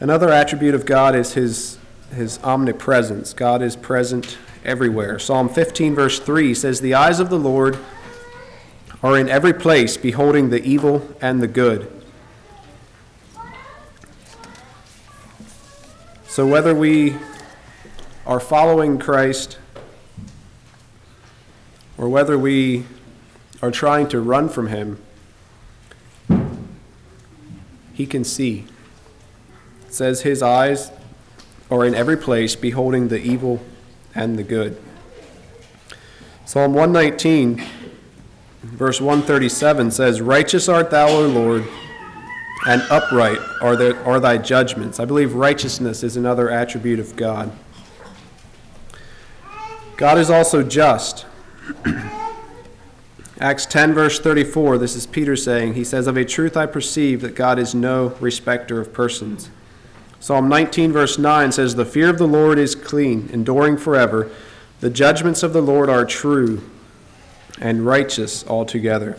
Another 0.00 0.30
attribute 0.30 0.74
of 0.74 0.86
God 0.86 1.14
is 1.14 1.34
his, 1.34 1.78
his 2.14 2.38
omnipresence. 2.44 3.32
God 3.32 3.62
is 3.62 3.76
present 3.76 4.38
everywhere. 4.64 5.18
Psalm 5.18 5.48
15, 5.48 5.94
verse 5.94 6.20
3 6.20 6.54
says, 6.54 6.80
The 6.80 6.94
eyes 6.94 7.20
of 7.20 7.30
the 7.30 7.38
Lord 7.38 7.78
are 9.02 9.18
in 9.18 9.28
every 9.28 9.52
place, 9.52 9.96
beholding 9.96 10.50
the 10.50 10.62
evil 10.62 11.08
and 11.20 11.42
the 11.42 11.48
good. 11.48 11.97
So 16.38 16.46
whether 16.46 16.72
we 16.72 17.16
are 18.24 18.38
following 18.38 19.00
Christ 19.00 19.58
or 21.96 22.08
whether 22.08 22.38
we 22.38 22.84
are 23.60 23.72
trying 23.72 24.06
to 24.10 24.20
run 24.20 24.48
from 24.48 24.68
him, 24.68 25.02
he 27.92 28.06
can 28.06 28.22
see. 28.22 28.66
It 29.84 29.92
says 29.92 30.20
his 30.20 30.40
eyes 30.40 30.92
are 31.72 31.84
in 31.84 31.96
every 31.96 32.16
place, 32.16 32.54
beholding 32.54 33.08
the 33.08 33.20
evil 33.20 33.60
and 34.14 34.38
the 34.38 34.44
good. 34.44 34.80
Psalm 36.44 36.72
119, 36.72 37.64
verse 38.62 39.00
137 39.00 39.90
says, 39.90 40.20
Righteous 40.20 40.68
art 40.68 40.92
thou, 40.92 41.08
O 41.08 41.26
Lord, 41.26 41.66
and 42.68 42.82
upright 42.90 43.38
are, 43.62 43.96
are 44.04 44.20
thy 44.20 44.36
judgments. 44.36 45.00
I 45.00 45.06
believe 45.06 45.34
righteousness 45.34 46.02
is 46.02 46.18
another 46.18 46.50
attribute 46.50 47.00
of 47.00 47.16
God. 47.16 47.50
God 49.96 50.18
is 50.18 50.28
also 50.28 50.62
just. 50.62 51.24
Acts 53.40 53.64
10, 53.64 53.94
verse 53.94 54.20
34, 54.20 54.76
this 54.76 54.96
is 54.96 55.06
Peter 55.06 55.34
saying, 55.34 55.74
He 55.74 55.84
says, 55.84 56.06
Of 56.06 56.18
a 56.18 56.26
truth 56.26 56.58
I 56.58 56.66
perceive 56.66 57.22
that 57.22 57.34
God 57.34 57.58
is 57.58 57.74
no 57.74 58.08
respecter 58.20 58.80
of 58.82 58.92
persons. 58.92 59.48
Psalm 60.20 60.46
19, 60.48 60.92
verse 60.92 61.18
9 61.18 61.52
says, 61.52 61.74
The 61.74 61.86
fear 61.86 62.10
of 62.10 62.18
the 62.18 62.28
Lord 62.28 62.58
is 62.58 62.74
clean, 62.74 63.30
enduring 63.32 63.78
forever. 63.78 64.30
The 64.80 64.90
judgments 64.90 65.42
of 65.42 65.54
the 65.54 65.62
Lord 65.62 65.88
are 65.88 66.04
true 66.04 66.68
and 67.58 67.86
righteous 67.86 68.46
altogether. 68.46 69.18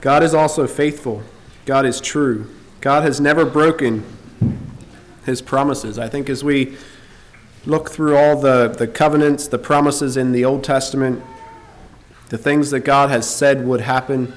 God 0.00 0.22
is 0.22 0.34
also 0.34 0.66
faithful. 0.66 1.22
God 1.66 1.84
is 1.84 2.00
true. 2.00 2.46
God 2.80 3.02
has 3.02 3.20
never 3.20 3.44
broken 3.44 4.04
his 5.26 5.42
promises. 5.42 5.98
I 5.98 6.08
think 6.08 6.30
as 6.30 6.44
we 6.44 6.76
look 7.66 7.90
through 7.90 8.16
all 8.16 8.40
the, 8.40 8.68
the 8.68 8.86
covenants, 8.86 9.48
the 9.48 9.58
promises 9.58 10.16
in 10.16 10.32
the 10.32 10.44
Old 10.44 10.64
Testament, 10.64 11.22
the 12.28 12.38
things 12.38 12.70
that 12.70 12.80
God 12.80 13.10
has 13.10 13.28
said 13.28 13.66
would 13.66 13.80
happen, 13.80 14.32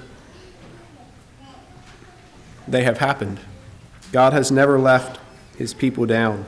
they 2.68 2.84
have 2.84 2.98
happened. 2.98 3.40
God 4.12 4.34
has 4.34 4.52
never 4.52 4.80
left 4.80 5.20
his 5.58 5.74
people 5.74 6.06
down. 6.06 6.46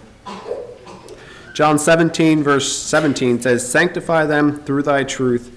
John 1.53 1.77
17, 1.77 2.41
verse 2.43 2.75
17 2.75 3.41
says, 3.41 3.69
Sanctify 3.69 4.25
them 4.25 4.63
through 4.63 4.83
thy 4.83 5.03
truth. 5.03 5.55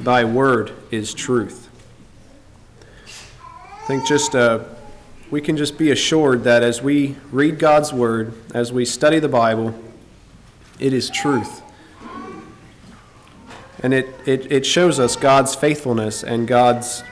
Thy 0.00 0.24
word 0.24 0.72
is 0.90 1.14
truth. 1.14 1.61
Think 3.92 4.06
just 4.06 4.34
uh, 4.34 4.60
we 5.30 5.42
can 5.42 5.58
just 5.58 5.76
be 5.76 5.90
assured 5.90 6.44
that 6.44 6.62
as 6.62 6.80
we 6.80 7.14
read 7.30 7.58
God's 7.58 7.92
word, 7.92 8.32
as 8.54 8.72
we 8.72 8.86
study 8.86 9.18
the 9.18 9.28
Bible, 9.28 9.78
it 10.78 10.94
is 10.94 11.10
truth. 11.10 11.60
And 13.82 13.92
it, 13.92 14.06
it, 14.24 14.50
it 14.50 14.64
shows 14.64 14.98
us 14.98 15.14
God's 15.14 15.54
faithfulness 15.54 16.24
and 16.24 16.48
God's 16.48 17.04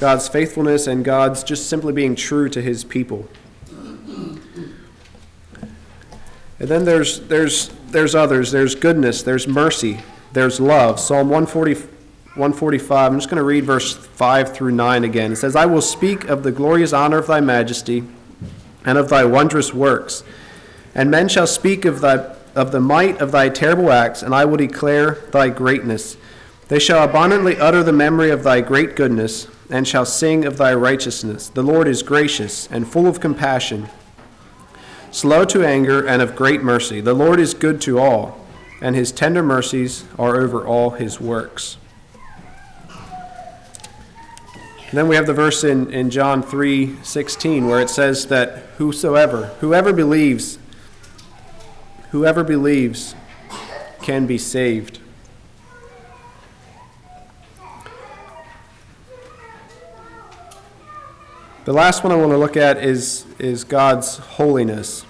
God's 0.00 0.26
faithfulness 0.26 0.88
and 0.88 1.04
God's 1.04 1.44
just 1.44 1.68
simply 1.68 1.92
being 1.92 2.16
true 2.16 2.48
to 2.48 2.60
his 2.60 2.82
people. 2.82 3.28
And 6.58 6.68
then 6.68 6.84
there's 6.84 7.20
there's 7.20 7.68
there's 7.90 8.16
others. 8.16 8.50
There's 8.50 8.74
goodness, 8.74 9.22
there's 9.22 9.46
mercy, 9.46 10.00
there's 10.32 10.58
love. 10.58 10.98
Psalm 10.98 11.28
140, 11.28 11.95
145. 12.36 13.12
I'm 13.12 13.18
just 13.18 13.30
going 13.30 13.38
to 13.38 13.44
read 13.44 13.64
verse 13.64 13.94
5 13.94 14.54
through 14.54 14.72
9 14.72 15.04
again. 15.04 15.32
It 15.32 15.36
says, 15.36 15.56
I 15.56 15.66
will 15.66 15.82
speak 15.82 16.24
of 16.24 16.42
the 16.42 16.52
glorious 16.52 16.92
honor 16.92 17.18
of 17.18 17.26
thy 17.26 17.40
majesty 17.40 18.04
and 18.84 18.98
of 18.98 19.08
thy 19.08 19.24
wondrous 19.24 19.74
works. 19.74 20.22
And 20.94 21.10
men 21.10 21.28
shall 21.28 21.46
speak 21.46 21.84
of, 21.84 22.00
thy, 22.00 22.34
of 22.54 22.72
the 22.72 22.80
might 22.80 23.20
of 23.20 23.32
thy 23.32 23.48
terrible 23.48 23.90
acts, 23.90 24.22
and 24.22 24.34
I 24.34 24.44
will 24.44 24.56
declare 24.56 25.14
thy 25.32 25.48
greatness. 25.48 26.16
They 26.68 26.78
shall 26.78 27.04
abundantly 27.04 27.56
utter 27.58 27.82
the 27.82 27.92
memory 27.92 28.30
of 28.30 28.42
thy 28.42 28.60
great 28.60 28.96
goodness, 28.96 29.48
and 29.70 29.86
shall 29.86 30.06
sing 30.06 30.44
of 30.44 30.56
thy 30.56 30.74
righteousness. 30.74 31.48
The 31.48 31.62
Lord 31.62 31.88
is 31.88 32.02
gracious 32.02 32.68
and 32.70 32.86
full 32.86 33.06
of 33.06 33.20
compassion, 33.20 33.88
slow 35.10 35.44
to 35.46 35.64
anger, 35.64 36.06
and 36.06 36.22
of 36.22 36.36
great 36.36 36.62
mercy. 36.62 37.00
The 37.00 37.14
Lord 37.14 37.40
is 37.40 37.54
good 37.54 37.80
to 37.82 37.98
all, 37.98 38.46
and 38.80 38.94
his 38.94 39.10
tender 39.10 39.42
mercies 39.42 40.04
are 40.18 40.36
over 40.36 40.66
all 40.66 40.90
his 40.90 41.20
works. 41.20 41.78
And 44.88 44.98
then 44.98 45.08
we 45.08 45.16
have 45.16 45.26
the 45.26 45.34
verse 45.34 45.64
in, 45.64 45.92
in 45.92 46.10
John 46.10 46.42
3 46.42 46.96
16 47.02 47.66
where 47.66 47.80
it 47.80 47.90
says 47.90 48.26
that 48.26 48.58
whosoever, 48.78 49.46
whoever 49.60 49.92
believes 49.92 50.58
Whoever 52.16 52.44
believes 52.44 53.14
can 54.00 54.26
be 54.26 54.38
saved. 54.38 55.00
The 61.64 61.72
last 61.72 62.04
one 62.04 62.12
I 62.12 62.16
want 62.16 62.30
to 62.30 62.38
look 62.38 62.56
at 62.56 62.78
is, 62.78 63.26
is 63.40 63.64
God's 63.64 64.16
holiness. 64.16 65.04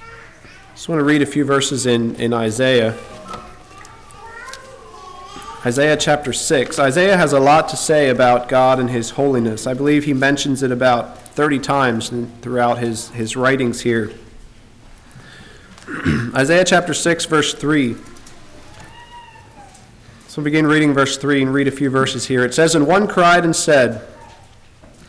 I 0.00 0.74
just 0.74 0.88
want 0.88 1.00
to 1.00 1.04
read 1.04 1.20
a 1.20 1.26
few 1.26 1.44
verses 1.44 1.84
in, 1.84 2.14
in 2.14 2.32
Isaiah. 2.32 2.96
Isaiah 5.64 5.96
chapter 5.98 6.32
6. 6.32 6.78
Isaiah 6.78 7.18
has 7.18 7.34
a 7.34 7.38
lot 7.38 7.68
to 7.68 7.76
say 7.76 8.08
about 8.08 8.48
God 8.48 8.80
and 8.80 8.88
his 8.88 9.10
holiness. 9.10 9.66
I 9.66 9.74
believe 9.74 10.04
he 10.04 10.14
mentions 10.14 10.62
it 10.62 10.72
about 10.72 11.18
30 11.18 11.58
times 11.58 12.10
throughout 12.40 12.78
his, 12.78 13.10
his 13.10 13.36
writings 13.36 13.82
here. 13.82 14.10
Isaiah 16.34 16.64
chapter 16.64 16.94
6, 16.94 17.26
verse 17.26 17.52
3. 17.52 17.94
So 20.28 20.40
begin 20.40 20.66
reading 20.66 20.94
verse 20.94 21.18
3 21.18 21.42
and 21.42 21.52
read 21.52 21.68
a 21.68 21.72
few 21.72 21.90
verses 21.90 22.28
here. 22.28 22.42
It 22.42 22.54
says, 22.54 22.74
And 22.74 22.86
one 22.86 23.06
cried 23.06 23.44
and 23.44 23.54
said, 23.54 24.02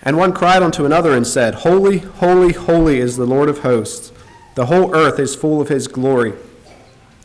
And 0.04 0.18
one 0.18 0.34
cried 0.34 0.62
unto 0.62 0.84
another 0.84 1.16
and 1.16 1.26
said, 1.26 1.56
Holy, 1.56 2.00
holy, 2.00 2.52
holy 2.52 3.00
is 3.00 3.16
the 3.16 3.26
Lord 3.26 3.48
of 3.48 3.60
hosts. 3.60 4.12
The 4.56 4.66
whole 4.66 4.94
earth 4.94 5.18
is 5.18 5.34
full 5.34 5.62
of 5.62 5.70
his 5.70 5.88
glory. 5.88 6.34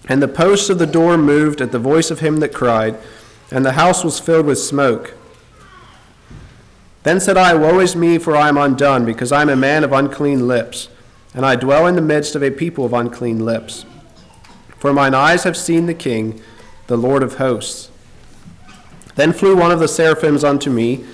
And 0.09 0.23
the 0.23 0.29
posts 0.29 0.71
of 0.71 0.79
the 0.79 0.87
door 0.87 1.17
moved 1.17 1.61
at 1.61 1.73
the 1.73 1.79
voice 1.79 2.11
of 2.11 2.21
him 2.21 2.39
that 2.39 2.55
cried, 2.55 2.97
and 3.51 3.65
the 3.65 3.73
house 3.73 4.05
was 4.05 4.21
filled 4.21 4.47
with 4.47 4.59
smoke. 4.59 5.15
Then 7.03 7.21
said 7.21 7.37
I, 7.37 7.55
Woe 7.55 7.81
is 7.81 7.97
me, 7.97 8.19
for 8.19 8.37
I 8.37 8.49
am 8.49 8.57
undone, 8.57 9.05
because 9.05 9.33
I 9.33 9.43
am 9.43 9.49
a 9.49 9.57
man 9.57 9.85
of 9.85 9.93
unclean 9.93 10.47
lips 10.47 10.89
and 11.37 11.45
I 11.45 11.55
dwell 11.55 11.87
in 11.87 11.95
the 11.95 12.01
midst 12.01 12.35
of 12.35 12.43
a 12.43 12.51
people 12.51 12.87
of 12.87 12.95
unclean 12.95 13.45
lips. 13.45 13.85
For 14.79 14.95
mine 14.95 15.15
eyes 15.15 15.45
have 15.45 15.57
seen 15.57 15.85
the 15.85 15.95
King, 15.95 16.41
the 16.87 16.97
Lord 16.97 17.23
of 17.23 17.37
hosts. 17.37 17.91
Then 19.17 19.35
flew 19.35 19.55
one 19.55 19.71
of 19.71 19.79
the 19.79 19.87
seraphims 19.87 20.43
unto 20.43 20.71
me, 20.71 21.05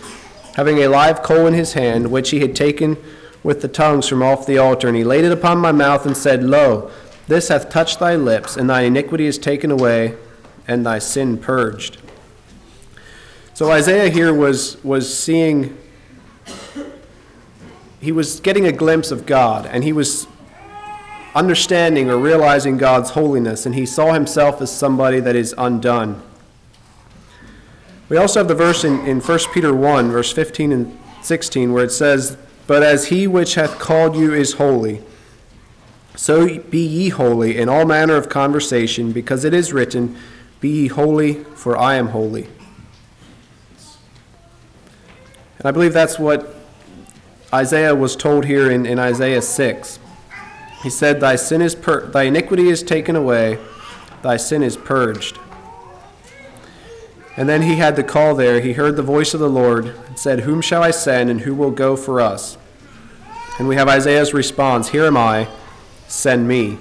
having 0.54 0.78
a 0.78 0.86
live 0.86 1.24
coal 1.24 1.48
in 1.48 1.54
his 1.54 1.72
hand, 1.72 2.12
which 2.12 2.30
he 2.30 2.38
had 2.38 2.54
taken 2.54 2.96
with 3.42 3.62
the 3.62 3.68
tongues 3.68 4.06
from 4.06 4.22
off 4.22 4.46
the 4.46 4.58
altar, 4.58 4.86
and 4.86 4.96
he 4.96 5.02
laid 5.02 5.24
it 5.24 5.32
upon 5.32 5.58
my 5.58 5.72
mouth 5.72 6.06
and 6.06 6.16
said, 6.16 6.44
Lo, 6.44 6.88
this 7.32 7.48
hath 7.48 7.70
touched 7.70 7.98
thy 7.98 8.14
lips, 8.14 8.56
and 8.56 8.68
thy 8.68 8.82
iniquity 8.82 9.26
is 9.26 9.38
taken 9.38 9.70
away, 9.70 10.16
and 10.68 10.84
thy 10.84 10.98
sin 10.98 11.38
purged. 11.38 11.96
So 13.54 13.70
Isaiah 13.70 14.10
here 14.10 14.34
was, 14.34 14.82
was 14.84 15.16
seeing 15.16 15.76
he 18.00 18.12
was 18.12 18.40
getting 18.40 18.66
a 18.66 18.72
glimpse 18.72 19.10
of 19.10 19.26
God, 19.26 19.64
and 19.64 19.82
he 19.82 19.92
was 19.92 20.26
understanding 21.34 22.10
or 22.10 22.18
realizing 22.18 22.76
God's 22.76 23.10
holiness, 23.10 23.64
and 23.64 23.74
he 23.74 23.86
saw 23.86 24.12
himself 24.12 24.60
as 24.60 24.76
somebody 24.76 25.20
that 25.20 25.36
is 25.36 25.54
undone. 25.56 26.20
We 28.08 28.18
also 28.18 28.40
have 28.40 28.48
the 28.48 28.54
verse 28.54 28.84
in, 28.84 29.06
in 29.06 29.20
1 29.20 29.38
Peter 29.54 29.72
1, 29.72 30.10
verse 30.10 30.32
15 30.32 30.72
and 30.72 30.98
16, 31.22 31.72
where 31.72 31.84
it 31.84 31.92
says, 31.92 32.36
But 32.66 32.82
as 32.82 33.06
he 33.06 33.26
which 33.26 33.54
hath 33.54 33.78
called 33.78 34.16
you 34.16 34.34
is 34.34 34.54
holy, 34.54 35.00
so 36.14 36.58
be 36.58 36.84
ye 36.84 37.08
holy 37.08 37.56
in 37.58 37.68
all 37.68 37.84
manner 37.84 38.16
of 38.16 38.28
conversation, 38.28 39.12
because 39.12 39.44
it 39.44 39.54
is 39.54 39.72
written, 39.72 40.16
Be 40.60 40.68
ye 40.68 40.88
holy, 40.88 41.44
for 41.44 41.76
I 41.76 41.94
am 41.94 42.08
holy. 42.08 42.48
And 45.58 45.66
I 45.66 45.70
believe 45.70 45.92
that's 45.92 46.18
what 46.18 46.54
Isaiah 47.54 47.94
was 47.94 48.16
told 48.16 48.46
here 48.46 48.70
in, 48.70 48.84
in 48.84 48.98
Isaiah 48.98 49.42
6. 49.42 49.98
He 50.82 50.90
said, 50.90 51.20
Thy 51.20 51.36
sin 51.36 51.62
is 51.62 51.74
pur- 51.74 52.06
thy 52.06 52.24
iniquity 52.24 52.68
is 52.68 52.82
taken 52.82 53.14
away, 53.14 53.58
thy 54.22 54.36
sin 54.36 54.62
is 54.62 54.76
purged. 54.76 55.38
And 57.36 57.48
then 57.48 57.62
he 57.62 57.76
had 57.76 57.96
to 57.96 58.02
call 58.02 58.34
there. 58.34 58.60
He 58.60 58.74
heard 58.74 58.96
the 58.96 59.02
voice 59.02 59.32
of 59.32 59.40
the 59.40 59.48
Lord 59.48 59.86
and 59.86 60.18
said, 60.18 60.40
Whom 60.40 60.60
shall 60.60 60.82
I 60.82 60.90
send, 60.90 61.30
and 61.30 61.42
who 61.42 61.54
will 61.54 61.70
go 61.70 61.96
for 61.96 62.20
us? 62.20 62.58
And 63.58 63.68
we 63.68 63.76
have 63.76 63.88
Isaiah's 63.88 64.34
response 64.34 64.88
Here 64.88 65.04
am 65.04 65.16
I, 65.16 65.48
send 66.12 66.46
me. 66.46 66.76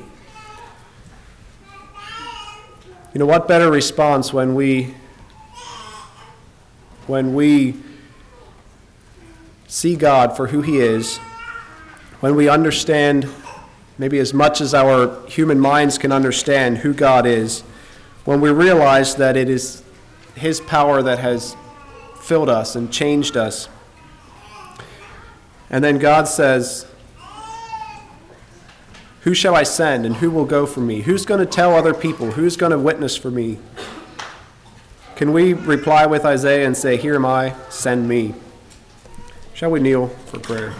You 3.14 3.20
know, 3.20 3.26
what 3.26 3.48
better 3.48 3.72
response 3.72 4.34
when 4.34 4.56
we 4.56 4.94
when 7.08 7.34
we 7.34 7.76
see 9.68 9.96
God 9.96 10.36
for 10.36 10.48
who 10.48 10.62
he 10.62 10.80
is, 10.80 11.18
when 12.20 12.36
we 12.36 12.50
understand 12.50 13.26
maybe 13.98 14.20
as 14.20 14.34
much 14.34 14.60
as 14.60 14.74
our 14.74 15.26
human 15.28 15.60
minds 15.62 15.98
can 15.98 16.12
understand 16.12 16.80
who 16.80 16.94
God 16.94 17.26
is, 17.26 17.62
when 18.26 18.42
we 18.42 18.50
realize 18.50 19.16
that 19.16 19.38
it 19.38 19.50
is 19.50 19.82
his 20.36 20.60
power 20.60 21.02
that 21.02 21.20
has 21.20 21.56
filled 22.20 22.50
us 22.50 22.76
and 22.76 22.92
changed 22.92 23.38
us. 23.38 23.70
And 25.70 25.82
then 25.82 26.00
God 26.00 26.28
says, 26.28 26.86
Who 29.22 29.36
shall 29.36 29.56
I 29.56 29.64
send 29.64 30.06
and 30.06 30.16
who 30.16 30.32
will 30.32 30.46
go 30.46 30.66
for 30.66 30.82
me? 30.82 31.02
Who's 31.02 31.26
going 31.26 31.40
to 31.40 31.46
tell 31.46 31.76
other 31.76 31.94
people? 31.94 32.32
Who's 32.32 32.58
going 32.58 32.72
to 32.72 32.80
witness 32.80 33.16
for 33.16 33.30
me? 33.30 33.60
Can 35.16 35.32
we 35.32 35.54
reply 35.54 36.08
with 36.08 36.26
Isaiah 36.26 36.66
and 36.66 36.76
say, 36.76 36.98
Here 36.98 37.14
am 37.14 37.26
I, 37.26 37.54
send 37.70 38.10
me? 38.10 38.34
Shall 39.54 39.70
we 39.70 39.80
kneel 39.80 40.08
for 40.08 40.40
prayer? 40.40 40.74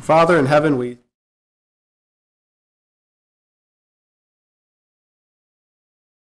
Father 0.00 0.38
in 0.38 0.46
heaven, 0.46 0.78
we 0.78 0.96